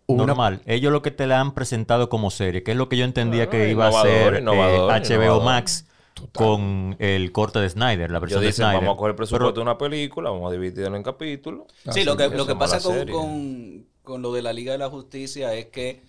[0.08, 0.62] Una- Normal.
[0.66, 3.50] Ellos lo que te la han presentado como serie, que es lo que yo entendía
[3.50, 5.44] que iba a ser innovador, eh, HBO innovador.
[5.44, 5.86] Max.
[6.34, 8.82] Con el corte de Snyder, la Yo versión de dicen, Snyder.
[8.82, 11.66] vamos a coger el presupuesto Pero- de una película, vamos a dividirlo en capítulos.
[11.92, 14.90] Sí, lo que, lo que pasa con, con- con lo de la Liga de la
[14.90, 16.04] Justicia es que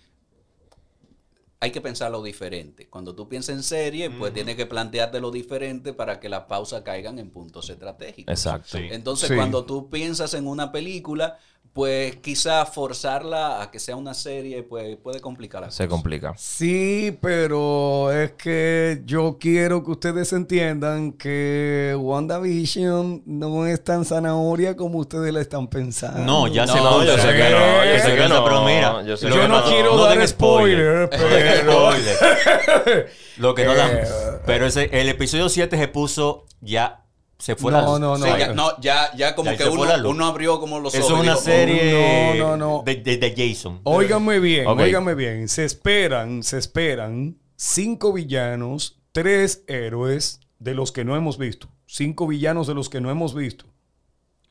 [1.61, 2.89] hay que pensarlo diferente.
[2.89, 6.83] Cuando tú piensas en serie, pues tienes que plantearte lo diferente para que las pausas
[6.83, 8.33] caigan en puntos estratégicos.
[8.33, 8.79] Exacto.
[8.79, 8.89] Sí.
[8.91, 9.37] Entonces, Sí.
[9.37, 11.39] cuando tú piensas en una película,
[11.73, 16.35] pues quizás forzarla a que sea una serie, pues puede complicar la Se complica.
[16.37, 24.77] Sí, pero es que yo quiero que ustedes entiendan que WandaVision no es tan zanahoria
[24.77, 26.21] como ustedes la están pensando.
[26.25, 27.19] No, ya No, se yo nota.
[27.23, 29.49] sé que no, yo sé que no, pero mira, yo sé lo que Yo que
[29.49, 31.91] no no, quiero no dar spoiler, pero...
[33.39, 33.91] Lo que no dan.
[33.97, 34.05] Eh,
[34.45, 37.02] Pero ese, el episodio 7 se puso ya.
[37.43, 37.99] Se fue No, la luz.
[38.01, 38.39] no, Sí, no.
[38.39, 41.19] ya, no, ya, ya como Ya que uno, abrió como los Eso ojos.
[41.19, 42.83] es una serie no, no.
[42.87, 43.81] De, de- de Jason.
[43.83, 44.79] Óigame bien, Ok.
[44.79, 45.49] óigame bien.
[45.49, 51.69] Se esperan, se esperan cinco villanos, tres héroes de los que no hemos visto.
[51.85, 53.65] Cinco villanos de los que no hemos visto.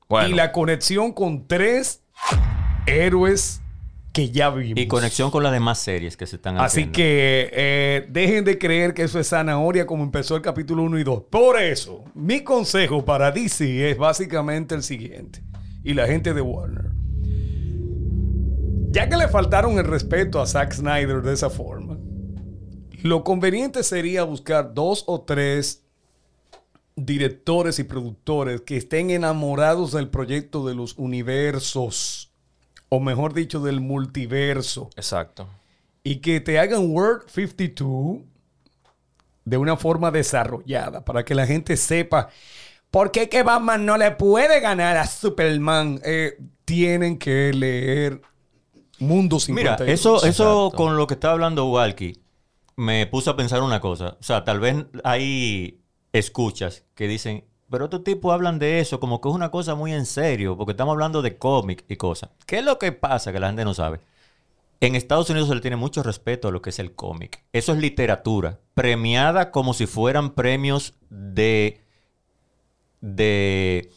[0.10, 2.02] Bueno, Y la conexión con tres
[2.86, 3.61] héroes
[4.12, 4.80] que ya vimos.
[4.80, 6.94] Y conexión con las demás series que se están Así haciendo.
[6.94, 11.04] que eh, dejen de creer que eso es zanahoria como empezó el capítulo 1 y
[11.04, 11.24] 2.
[11.30, 15.44] Por eso, mi consejo para DC es básicamente el siguiente.
[15.84, 16.92] Y la gente de Warner.
[18.92, 21.98] Ya que le faltaron el respeto a Zack Snyder de esa forma,
[23.02, 25.86] lo conveniente sería buscar dos o tres
[26.98, 32.31] directores y productores que estén enamorados del proyecto de los universos,
[32.94, 35.48] o mejor dicho, del multiverso exacto.
[36.04, 38.18] y que te hagan Word 52
[39.46, 42.30] de una forma desarrollada para que la gente sepa
[42.92, 46.02] por qué que Batman no le puede ganar a Superman.
[46.04, 48.22] Eh, tienen que leer
[49.00, 49.80] Mundo 52.
[49.80, 52.22] Mira, eso, eso con lo que estaba hablando Walkie,
[52.76, 54.18] me puso a pensar una cosa.
[54.20, 54.76] O sea, tal vez
[55.06, 55.80] hay
[56.12, 59.94] escuchas que dicen, pero estos tipos hablan de eso como que es una cosa muy
[59.94, 62.30] en serio, porque estamos hablando de cómic y cosas.
[62.46, 64.02] ¿Qué es lo que pasa que la gente no sabe?
[64.82, 67.44] En Estados Unidos se le tiene mucho respeto a lo que es el cómic.
[67.54, 71.82] Eso es literatura, premiada como si fueran premios de,
[73.00, 73.90] de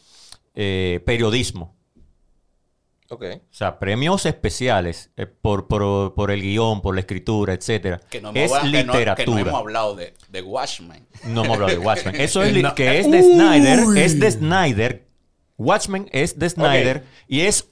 [0.53, 1.74] eh, periodismo.
[3.15, 3.23] Ok.
[3.23, 7.99] O sea, premios especiales eh, por, por, por el guion, por la escritura, etcétera.
[8.09, 9.25] Que no, hemos es habla- que no- literatura.
[9.25, 11.07] que no hemos hablado de, de Watchmen.
[11.25, 12.15] No hemos hablado de Watchmen.
[12.19, 12.75] Eso es No.
[12.75, 13.33] que es de Uy.
[13.33, 13.79] Snyder.
[13.97, 15.07] Es de Snyder.
[15.57, 17.03] Watchmen es de Snyder.
[17.27, 17.69] Y es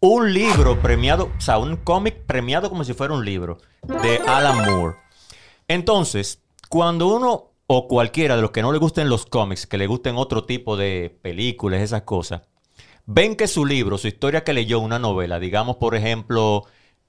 [0.00, 3.58] un libro premiado, o sea, un cómic premiado como si fuera un libro
[4.02, 4.96] de Alan Moore.
[5.68, 9.86] Entonces, cuando uno o cualquiera de los que no le gusten los cómics, que le
[9.88, 12.42] gusten otro tipo de películas, esas cosas,
[13.06, 16.64] ven que su libro, su historia que leyó, una novela, digamos, por ejemplo,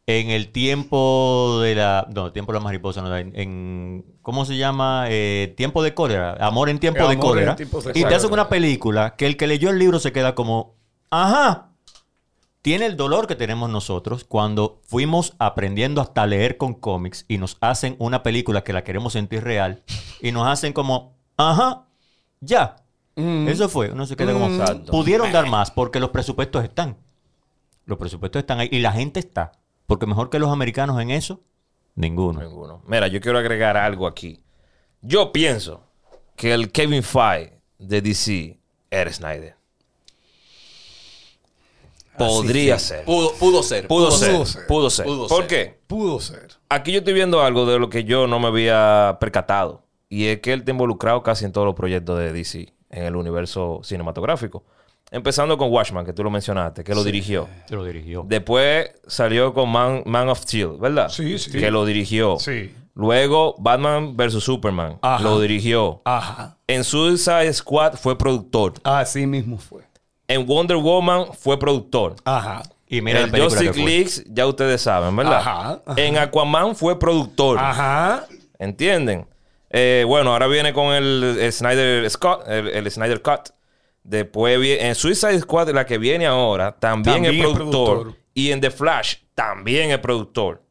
[0.05, 2.07] en el tiempo de la.
[2.13, 3.31] No, tiempo de la mariposa, no, en.
[3.37, 5.05] en- ¿Cómo se llama?
[5.09, 6.33] Eh, tiempo de cólera.
[6.39, 7.55] Amor en tiempo de cólera.
[7.95, 10.75] y te hacen una película que el que leyó el libro se queda como.
[11.09, 11.69] Ajá.
[12.61, 17.57] Tiene el dolor que tenemos nosotros cuando fuimos aprendiendo hasta leer con cómics y nos
[17.61, 19.83] hacen una película que la queremos sentir real
[20.21, 21.85] y nos hacen como, ajá,
[22.41, 22.75] ya.
[23.17, 23.47] Mm.
[23.47, 23.91] Eso fue.
[23.91, 24.91] Uno se queda como, Exacto.
[24.91, 26.97] pudieron dar más porque los presupuestos están.
[27.85, 29.53] Los presupuestos están ahí y la gente está.
[29.87, 31.41] Porque mejor que los americanos en eso,
[31.95, 32.41] ninguno.
[32.41, 32.83] Ninguno.
[32.85, 34.43] Mira, yo quiero agregar algo aquí.
[35.01, 35.83] Yo pienso
[36.35, 38.59] que el Kevin Feige de DC
[38.91, 39.55] era Snyder.
[42.19, 43.03] Podría ser.
[43.03, 43.87] Pudo, pudo ser.
[43.87, 44.67] Pudo, ser, pudo ser.
[44.67, 45.05] Pudo ser.
[45.05, 45.47] Pudo ¿Por ser.
[45.47, 45.79] qué?
[45.87, 46.49] Pudo ser.
[46.69, 49.83] Aquí yo estoy viendo algo de lo que yo no me había percatado.
[50.09, 53.15] Y es que él está involucrado casi en todos los proyectos de DC en el
[53.15, 54.63] universo cinematográfico.
[55.09, 57.47] Empezando con Watchman, que tú lo mencionaste, que lo dirigió.
[57.65, 58.25] Se lo dirigió.
[58.27, 61.07] Después salió con Man, Man of Steel, ¿verdad?
[61.07, 61.51] Sí, sí.
[61.51, 62.37] Que lo dirigió.
[62.39, 62.73] Sí.
[62.93, 64.43] Luego Batman vs.
[64.43, 64.97] Superman.
[65.01, 65.23] Ajá.
[65.23, 66.01] Lo dirigió.
[66.03, 66.57] Ajá.
[66.67, 68.73] En Suicide Squad fue productor.
[68.83, 69.83] Así mismo fue.
[70.27, 72.15] En Wonder Woman fue productor.
[72.25, 72.63] Ajá.
[72.89, 73.79] Y mira que Justice.
[73.79, 75.39] League, ya ustedes saben, ¿verdad?
[75.39, 76.01] Ajá, ajá.
[76.01, 77.59] En Aquaman fue productor.
[77.59, 78.25] Ajá.
[78.59, 79.25] ¿Entienden?
[79.69, 83.49] Eh, bueno, ahora viene con el, el Snyder Scott, el, el Snyder Cut.
[84.03, 87.99] Después viene en Suicide Squad, la que viene ahora, también, También es productor.
[88.01, 88.21] productor.
[88.33, 90.63] Y en The Flash, también es productor.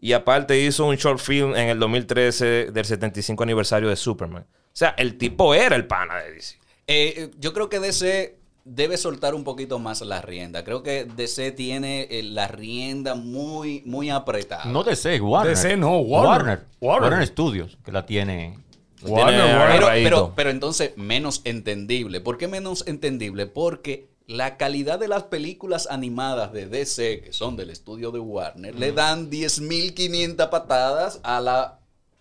[0.00, 4.44] Y aparte hizo un short film en el 2013 del 75 aniversario de Superman.
[4.50, 6.58] O sea, el tipo era el pana de DC.
[6.86, 8.39] Eh, yo creo que DC
[8.74, 10.64] debe soltar un poquito más la rienda.
[10.64, 14.64] Creo que DC tiene eh, la rienda muy, muy apretada.
[14.66, 15.56] No DC, Warner.
[15.56, 16.30] DC no, Warner.
[16.30, 16.64] Warner.
[16.80, 17.10] Warner.
[17.10, 18.58] Warner Studios, que la tiene.
[19.02, 19.72] Warner, tiene Warner.
[19.72, 20.04] pero, agarradito.
[20.04, 22.20] pero, pero entonces menos entendible.
[22.20, 23.46] ¿Por qué menos entendible?
[23.46, 28.76] Porque la calidad de las películas animadas de DC, que son del estudio de Warner,
[28.76, 31.72] le dan 10.500 patadas a las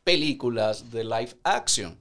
[0.03, 1.95] películas de live action.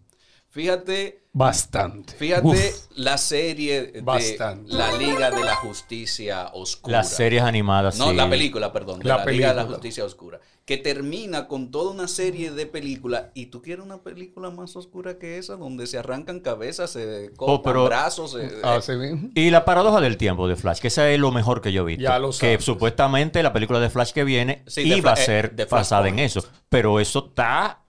[0.59, 2.15] Fíjate, Bastante.
[2.15, 2.87] fíjate Uf.
[2.97, 4.73] la serie de Bastante.
[4.75, 6.97] la Liga de la Justicia Oscura.
[6.99, 7.97] Las series animadas.
[7.97, 8.17] No, sí.
[8.17, 8.99] la película, perdón.
[8.99, 9.65] de La La, Liga de la.
[9.67, 10.41] Justicia Oscura.
[10.65, 13.27] Que termina con toda una serie de películas.
[13.35, 15.55] ¿Y tú quieres una película más oscura que esa?
[15.55, 18.33] Donde se arrancan cabezas, se cortan Oh, pero- brazos.
[18.33, 19.31] se- Así mismo.
[19.37, 21.85] Y la paradoja del tiempo de Flash, que esa es lo mejor que yo he
[21.87, 22.03] visto.
[22.03, 22.65] Ya lo que sabes.
[22.65, 26.19] supuestamente la película de Flash que viene Sí, iba a eh, ser de basada en
[26.19, 26.45] eso.
[26.69, 27.85] Pero eso está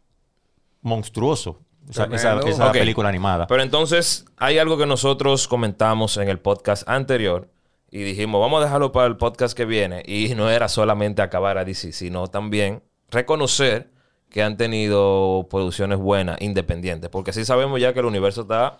[0.81, 1.61] monstruoso.
[1.89, 3.47] O sea, esa, película animada.
[3.47, 7.49] Pero entonces hay algo que nosotros comentamos en el podcast anterior
[7.89, 10.03] y dijimos, vamos a dejarlo para el podcast que viene.
[10.05, 13.89] Y no era solamente acabar a DC, sino también reconocer
[14.29, 17.09] que han tenido producciones buenas, independientes.
[17.09, 18.77] Porque sí sabemos ya que el universo está...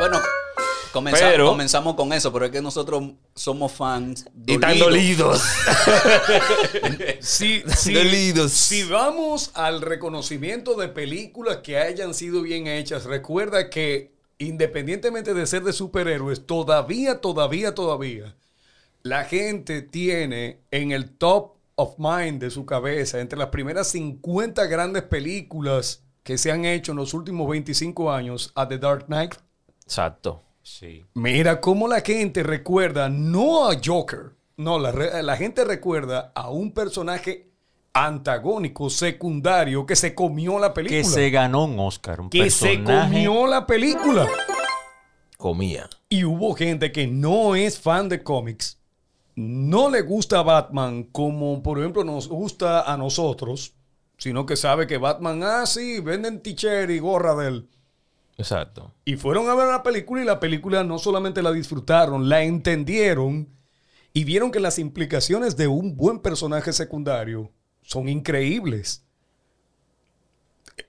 [0.00, 0.18] Bueno,
[1.20, 3.02] Pero- comenzamos con eso, pero es que nosotros
[3.34, 4.26] somos fans.
[4.46, 5.42] Y tan dolidos.
[7.20, 8.52] Si, si- Dolidos.
[8.52, 15.46] si vamos al reconocimiento de películas que hayan sido bien hechas, recuerda que independientemente de
[15.46, 18.34] ser de superhéroes, todavía, todavía, todavía,
[19.02, 24.64] la gente tiene en el top of mind de su cabeza, entre las primeras 50
[24.66, 29.34] grandes películas que se han hecho en los últimos 25 años, a The Dark Knight.
[29.84, 30.42] Exacto.
[30.70, 31.04] Sí.
[31.14, 37.50] Mira cómo la gente recuerda no a Joker, no, la, gente recuerda a un personaje
[37.92, 41.02] antagónico, secundario, que se comió la película.
[41.02, 42.20] Que se ganó un Oscar.
[42.20, 44.28] Un Que se comió la película.
[45.36, 45.90] Comía.
[46.08, 48.78] Y hubo gente que no es fan de cómics,
[49.34, 53.74] no le gusta Batman como por ejemplo nos gusta a nosotros,
[54.18, 57.68] sino que sabe que Batman, ah, sí, venden t-shirt y gorra de él.
[58.40, 58.92] Exacto.
[59.04, 63.48] Y fueron a ver la película y la película no solamente la disfrutaron, la entendieron
[64.12, 67.50] y vieron que las implicaciones de un buen personaje secundario
[67.82, 69.04] son increíbles.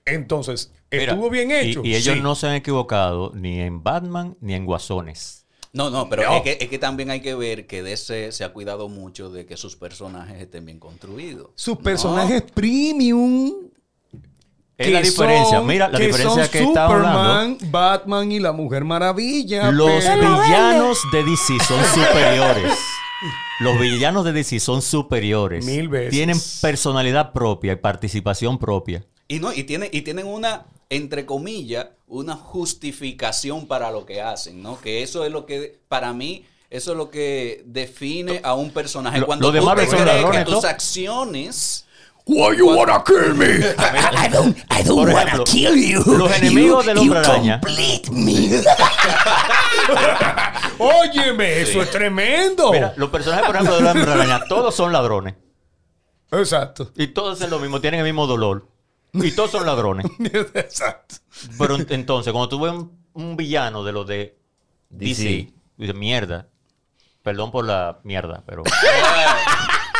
[0.04, 1.82] Entonces, Mira, estuvo bien hecho.
[1.84, 2.20] Y, ellos Sí.
[2.22, 5.46] no se han equivocado ni en Batman ni en Guasones.
[5.74, 6.36] No, no, pero No.
[6.36, 9.46] Es, que, es que también hay que ver que DC se ha cuidado mucho de
[9.46, 11.50] que sus personajes estén bien construidos.
[11.54, 11.82] Sus No.
[11.82, 13.68] personajes premium.
[14.82, 15.58] Es que la diferencia.
[15.58, 17.18] son- Mira, la que diferencia son que está hablando.
[17.18, 19.70] Superman, Batman y la Mujer Maravilla.
[19.72, 22.72] Los pero- villanos de DC son superiores.
[23.60, 25.64] Los villanos de DC son superiores.
[25.64, 26.10] Mil veces.
[26.10, 29.04] Tienen personalidad propia y participación propia.
[29.28, 34.62] Y no, y tiene, y tienen una, entre comillas, una justificación para lo que hacen,
[34.62, 34.80] ¿no?
[34.80, 39.20] Que eso es lo que, para mí, eso es lo que define a un personaje.
[39.20, 41.86] Lo- Cuando lo tú te crees que tus acciones
[42.24, 43.46] Why you wanna kill me?
[43.78, 46.02] I don't, I don't Por wanna ejemplo, kill you.
[46.16, 47.60] los enemigos del Hombre you Araña.
[47.60, 48.62] complete me.
[50.78, 52.70] Óyeme, eso es tremendo.
[52.72, 55.34] Mira, los personajes, por ejemplo, de la Hombre Araña, todos son ladrones.
[56.30, 56.90] Exacto.
[56.96, 58.68] Y todos hacen lo mismo, tienen el mismo dolor.
[59.12, 60.06] Y todos son ladrones.
[60.54, 61.16] Exacto.
[61.58, 64.38] Pero ent- entonces, cuando tú ves un, un villano de los de
[64.90, 65.52] DC, DC.
[65.76, 66.46] dices, mierda.
[67.22, 68.62] Perdón por la mierda, pero.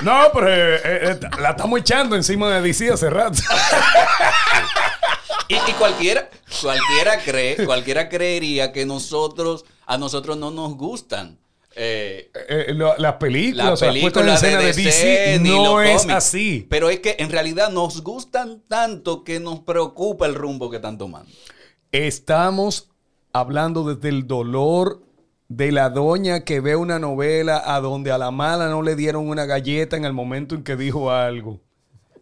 [0.02, 3.38] No, pero eh, eh, la estamos echando encima de DC hace rato.
[5.48, 6.28] Y, y cualquiera,
[6.60, 11.38] cualquiera cree, cualquiera creería que nosotros, a nosotros no nos gustan.
[11.76, 16.16] eh, Eh, lo- las películas, la o sea, película de de DC, no es cómics.
[16.16, 16.66] así.
[16.68, 20.98] Pero es que en realidad nos gustan tanto que nos preocupa el rumbo que están
[20.98, 21.30] tomando.
[21.92, 22.88] Estamos
[23.32, 25.02] hablando desde el dolor
[25.56, 29.28] de la doña que ve una novela a donde a la mala no le dieron
[29.28, 31.60] una galleta en el momento en que dijo algo.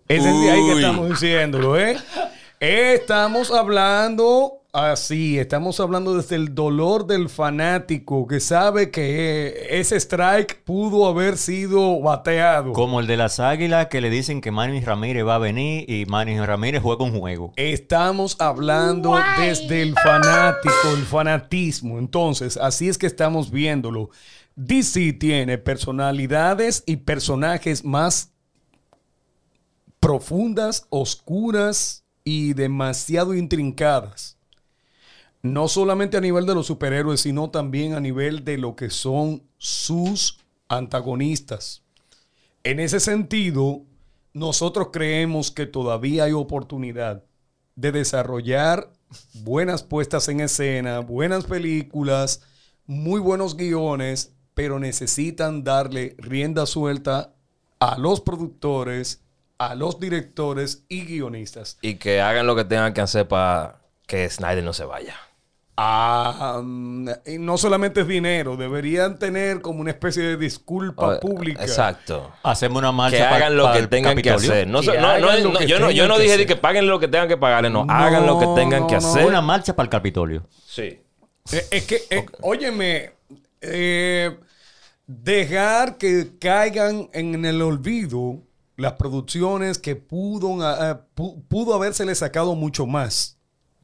[0.09, 1.97] Ese es de ahí que estamos diciéndolo, ¿eh?
[2.61, 10.63] Estamos hablando así, estamos hablando desde el dolor del fanático que sabe que ese strike
[10.65, 12.73] pudo haber sido bateado.
[12.73, 16.07] Como el de las águilas que le dicen que Manny Ramírez va a venir y
[16.07, 17.53] Manny Ramírez juega un juego.
[17.57, 21.99] Estamos hablando desde el fanático, el fanatismo.
[21.99, 24.11] Entonces, así es que estamos viéndolo.
[24.57, 28.33] DC tiene personalidades y personajes más
[30.01, 34.40] profundas, oscuras y demasiado intrincadas.
[35.43, 39.43] No solamente a nivel de los superhéroes, sino también a nivel de lo que son
[39.57, 40.39] sus
[40.69, 41.83] antagonistas.
[42.63, 43.83] En ese sentido,
[44.33, 47.25] nosotros creemos que todavía hay oportunidad
[47.75, 48.93] de desarrollar
[49.33, 52.43] buenas puestas en escena, buenas películas,
[52.87, 57.35] muy buenos guiones, pero necesitan darle rienda suelta
[57.79, 59.23] a los productores,
[59.59, 61.79] a los directores y guionistas.
[61.81, 65.17] Y que hagan lo que tengan que hacer para que Snyder no se vaya.
[65.83, 66.63] Ah,
[67.25, 71.63] y no solamente es dinero, deberían tener como una especie de disculpa Ah, pública.
[71.63, 72.31] Exacto.
[72.43, 74.51] Hacemos una marcha Que hagan lo que el tengan que Capitolio.
[74.53, 74.67] hacer.
[74.69, 76.87] No, Que no, no, hagan lo no, que yo, no, yo no dije que paguen
[76.87, 77.87] lo que tengan que pagarle, no.
[77.87, 79.25] No, hagan lo que tengan no, que hacer.
[79.25, 80.43] Una marcha para el Capitolio.
[80.67, 81.01] Sí.
[81.53, 83.13] Eh, Es que, eh, óyeme,
[83.63, 84.37] eh,
[85.07, 88.43] dejar que caigan en el olvido
[88.77, 93.39] las producciones que pudo, ah, pu- pudo habérsele sacado mucho más.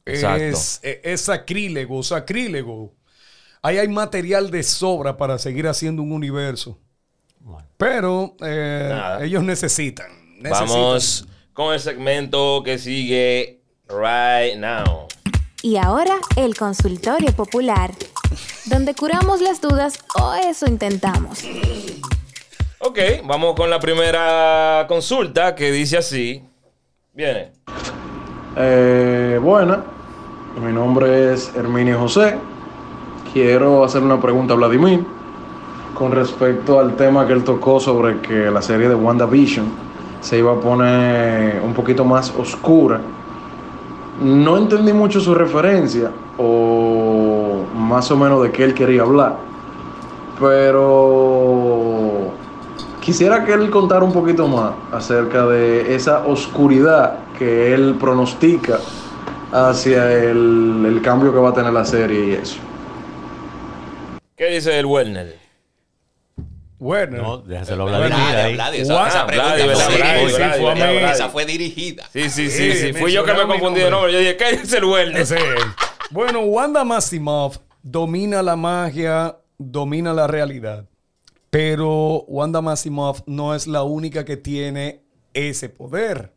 [0.06, 0.44] Exacto.
[0.44, 2.94] Es, eh, es sacrílego, sacrílego.
[3.60, 6.78] Ahí hay material de sobra para seguir haciendo un universo.
[7.40, 7.68] Bueno.
[7.76, 10.06] Pero eh, ellos necesitan.
[10.38, 10.68] necesitan.
[10.68, 15.08] Vamos con el segmento que sigue right now.
[15.62, 17.92] Y ahora el consultorio popular,
[18.66, 21.42] donde curamos las dudas o eso intentamos.
[22.78, 26.44] Ok, vamos con la primera consulta que dice así.
[27.14, 27.52] Viene.
[28.56, 29.84] Eh, buena,
[30.60, 32.38] mi nombre es Herminio José.
[33.32, 35.04] Quiero hacer una pregunta a Vladimir
[35.92, 39.66] con respecto al tema que él tocó sobre que la serie de WandaVision
[40.20, 43.00] se iba a poner un poquito más oscura.
[44.22, 49.36] No entendí mucho su referencia o más o menos de qué él quería hablar,
[50.40, 52.30] pero
[53.00, 58.78] quisiera que él contara un poquito más acerca de esa oscuridad que él pronostica
[59.52, 62.56] hacia el, el cambio que va a tener la serie y eso.
[64.36, 65.38] ¿Qué dice el Werner?
[66.78, 68.54] Bueno, No, déjaselo hablar Vladi, ahí.
[68.54, 70.12] Vladi, esa, pregunta Vladi, fue Vladi, dirigida.
[70.12, 70.98] Vladi, sí, Vladi, fue a Vladi, mí.
[70.98, 71.14] Vladi.
[71.14, 72.04] Esa fue dirigida.
[72.12, 72.92] Sí, sí, sí, Sí, sí.
[72.92, 74.12] Fui yo que me confundí de nombre.
[74.12, 75.26] Yo dije, ¿qué dice el Werner?
[76.10, 80.84] Bueno, Wanda Maximoff domina la magia, domina la realidad.
[81.48, 86.35] Pero Wanda Maximoff no es la única que tiene ese poder.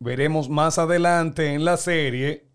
[0.00, 2.46] Veremos más adelante en la serie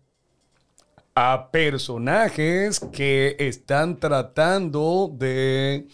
[1.14, 5.86] a personajes que están tratando de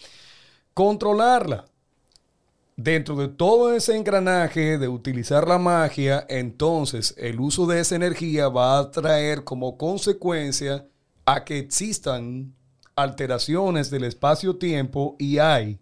[0.73, 1.65] controlarla.
[2.77, 8.47] Dentro de todo ese engranaje de utilizar la magia, entonces el uso de esa energía
[8.47, 10.87] va a traer como consecuencia
[11.25, 12.55] a que existan
[12.95, 15.79] alteraciones del espacio-tiempo y hay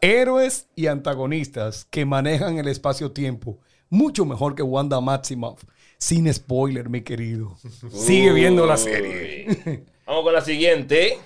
[0.00, 3.60] héroes y antagonistas que manejan el espacio-tiempo
[3.92, 5.62] mucho mejor que Wanda Maximoff.
[5.98, 7.54] Sin spoiler, mi querido.
[7.90, 9.84] Sigue viendo la serie.
[10.06, 11.18] Vamos con la siguiente.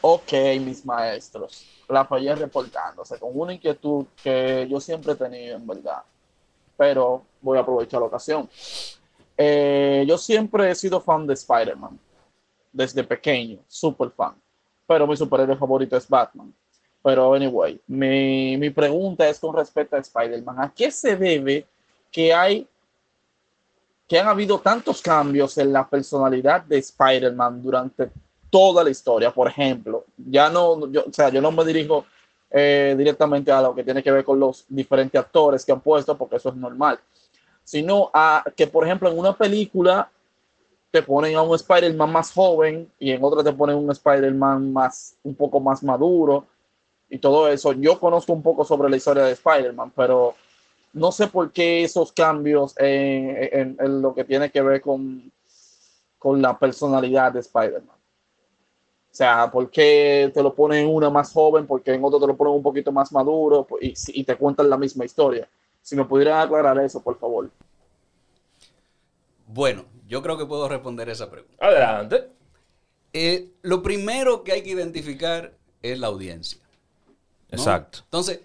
[0.00, 1.66] Ok, mis maestros.
[1.88, 6.02] Rafael reportándose con una inquietud que yo siempre he tenido, en verdad.
[6.78, 8.48] Pero voy a aprovechar la ocasión.
[9.36, 11.98] Eh, yo siempre he sido fan de Spider-Man.
[12.72, 14.34] Desde pequeño, súper fan.
[14.86, 16.54] Pero mi superhéroe favorito es Batman.
[17.04, 20.56] Pero, anyway, mi, mi pregunta es con respecto a Spider-Man.
[20.58, 21.66] ¿A qué se debe
[22.10, 22.66] que hay
[24.08, 28.10] que han habido tantos cambios en la personalidad de Spider-Man durante
[28.50, 29.30] toda la historia.
[29.30, 32.04] Por ejemplo, ya no, yo, o sea, yo no me dirijo
[32.50, 36.16] eh, directamente a lo que tiene que ver con los diferentes actores que han puesto,
[36.16, 37.00] porque eso es normal,
[37.64, 40.10] sino a que, por ejemplo, en una película
[40.90, 45.16] te ponen a un Spider-Man más joven y en otra te ponen un Spider-Man más,
[45.24, 46.46] un poco más maduro
[47.10, 47.72] y todo eso.
[47.72, 50.34] Yo conozco un poco sobre la historia de Spider-Man, pero
[50.92, 55.30] no sé por qué esos cambios en, en- en lo que tiene que ver con,
[56.18, 57.96] con la personalidad de Spider-Man.
[59.10, 61.66] O sea, ¿por qué te lo ponen en una más joven?
[61.68, 64.76] Porque en otro te lo ponen un poquito más maduro y, y te cuentan la
[64.76, 65.48] misma historia.
[65.82, 67.48] Si me pudieran aclarar eso, por favor.
[69.46, 71.64] Bueno, yo creo que puedo responder esa pregunta.
[71.64, 72.28] Adelante.
[73.12, 75.52] Eh, lo primero que hay que identificar
[75.82, 76.60] es la audiencia.
[77.54, 77.62] ¿No?
[77.62, 78.00] Exacto.
[78.04, 78.40] Entonces,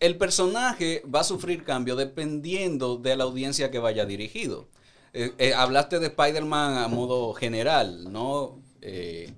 [0.00, 4.68] el personaje va a sufrir cambio dependiendo de la audiencia que vaya dirigido.
[5.12, 8.60] Eh, eh, hablaste de Spider-Man a modo general, ¿no?
[8.80, 9.32] Eh,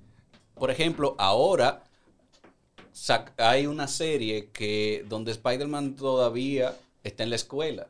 [0.54, 1.84] por ejemplo, ahora
[3.38, 7.88] hay una serie que donde Spider-Man todavía está en la escuela,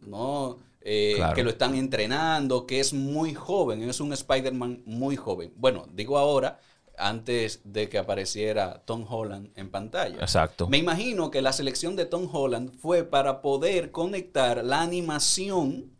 [0.00, 0.58] ¿no?
[0.80, 1.34] Eh, Claro.
[1.34, 5.52] Que lo están entrenando, que es muy joven, es un Spider-Man muy joven.
[5.56, 6.60] Bueno, digo ahora,
[6.98, 10.18] antes de que apareciera Tom Holland en pantalla.
[10.20, 10.68] Exacto.
[10.68, 15.92] Me imagino que la selección de Tom Holland fue para poder conectar la animación,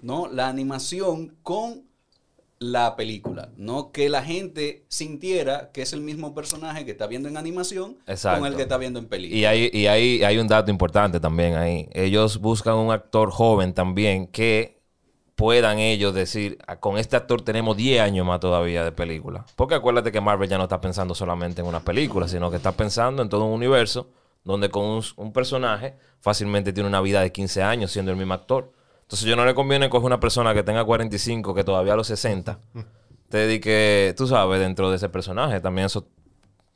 [0.00, 0.28] ¿no?
[0.28, 1.84] La animación con
[2.62, 3.90] la película, ¿no?
[3.90, 8.40] Que la gente sintiera que es el mismo personaje que está viendo en animación Exacto.
[8.40, 9.38] con el que está viendo en película.
[9.38, 11.88] Y hay, y hay, hay un dato importante también ahí.
[11.92, 14.81] Ellos buscan un actor joven también que
[15.42, 19.44] puedan ellos decir, "Ah, con este actor tenemos 10 años más todavía de película.
[19.56, 22.70] Porque acuérdate que Marvel ya no está pensando solamente en una película, sino que está
[22.70, 24.08] pensando en todo un universo
[24.44, 28.70] donde con un, personaje fácilmente tiene una vida de 15 años siendo el mismo actor.
[29.00, 32.06] Entonces yo no le conviene coger una persona que tenga 45, que todavía a los
[32.06, 32.60] 60,
[33.28, 35.60] te dediques, tú sabes, dentro de ese personaje.
[35.60, 36.06] También eso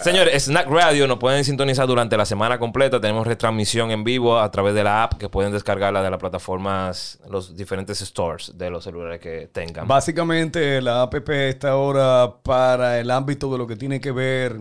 [0.00, 3.00] Señores, Snack Radio nos pueden sintonizar durante la semana completa.
[3.00, 7.18] Tenemos retransmisión en vivo a través de la app que pueden descargarla de las plataformas,
[7.28, 9.86] los diferentes stores de los celulares que tengan.
[9.86, 14.56] Básicamente la app está ahora para el ámbito de lo que tiene que ver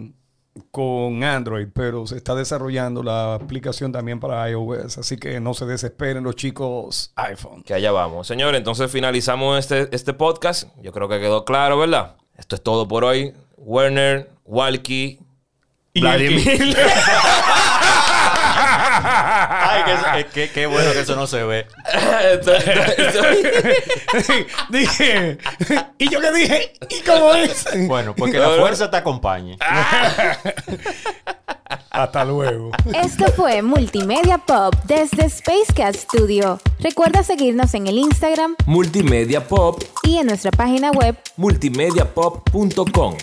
[0.71, 5.65] con Android, pero se está desarrollando la aplicación también para iOS, así que no se
[5.65, 7.63] desesperen los chicos iPhone.
[7.63, 8.27] Que allá vamos.
[8.27, 10.69] Señores, entonces finalizamos este, este podcast.
[10.81, 12.15] Yo creo que quedó claro, ¿verdad?
[12.37, 13.33] Esto es todo por hoy.
[13.57, 15.19] Werner, Walkie,
[15.93, 16.75] Vladimir.
[19.03, 21.67] Ay, que- qué bueno que eso no se ve.
[24.69, 25.37] dije,
[25.97, 26.73] ¿y yo qué dije?
[26.89, 27.65] ¿Y cómo es?
[27.87, 29.57] Bueno, porque la fuerza te acompañe.
[31.89, 32.71] Hasta luego.
[32.93, 36.59] Esto fue Multimedia Pop desde Space Cat Studio.
[36.79, 43.15] Recuerda seguirnos en el Instagram Multimedia Pop, y en nuestra página web multimediapop.com.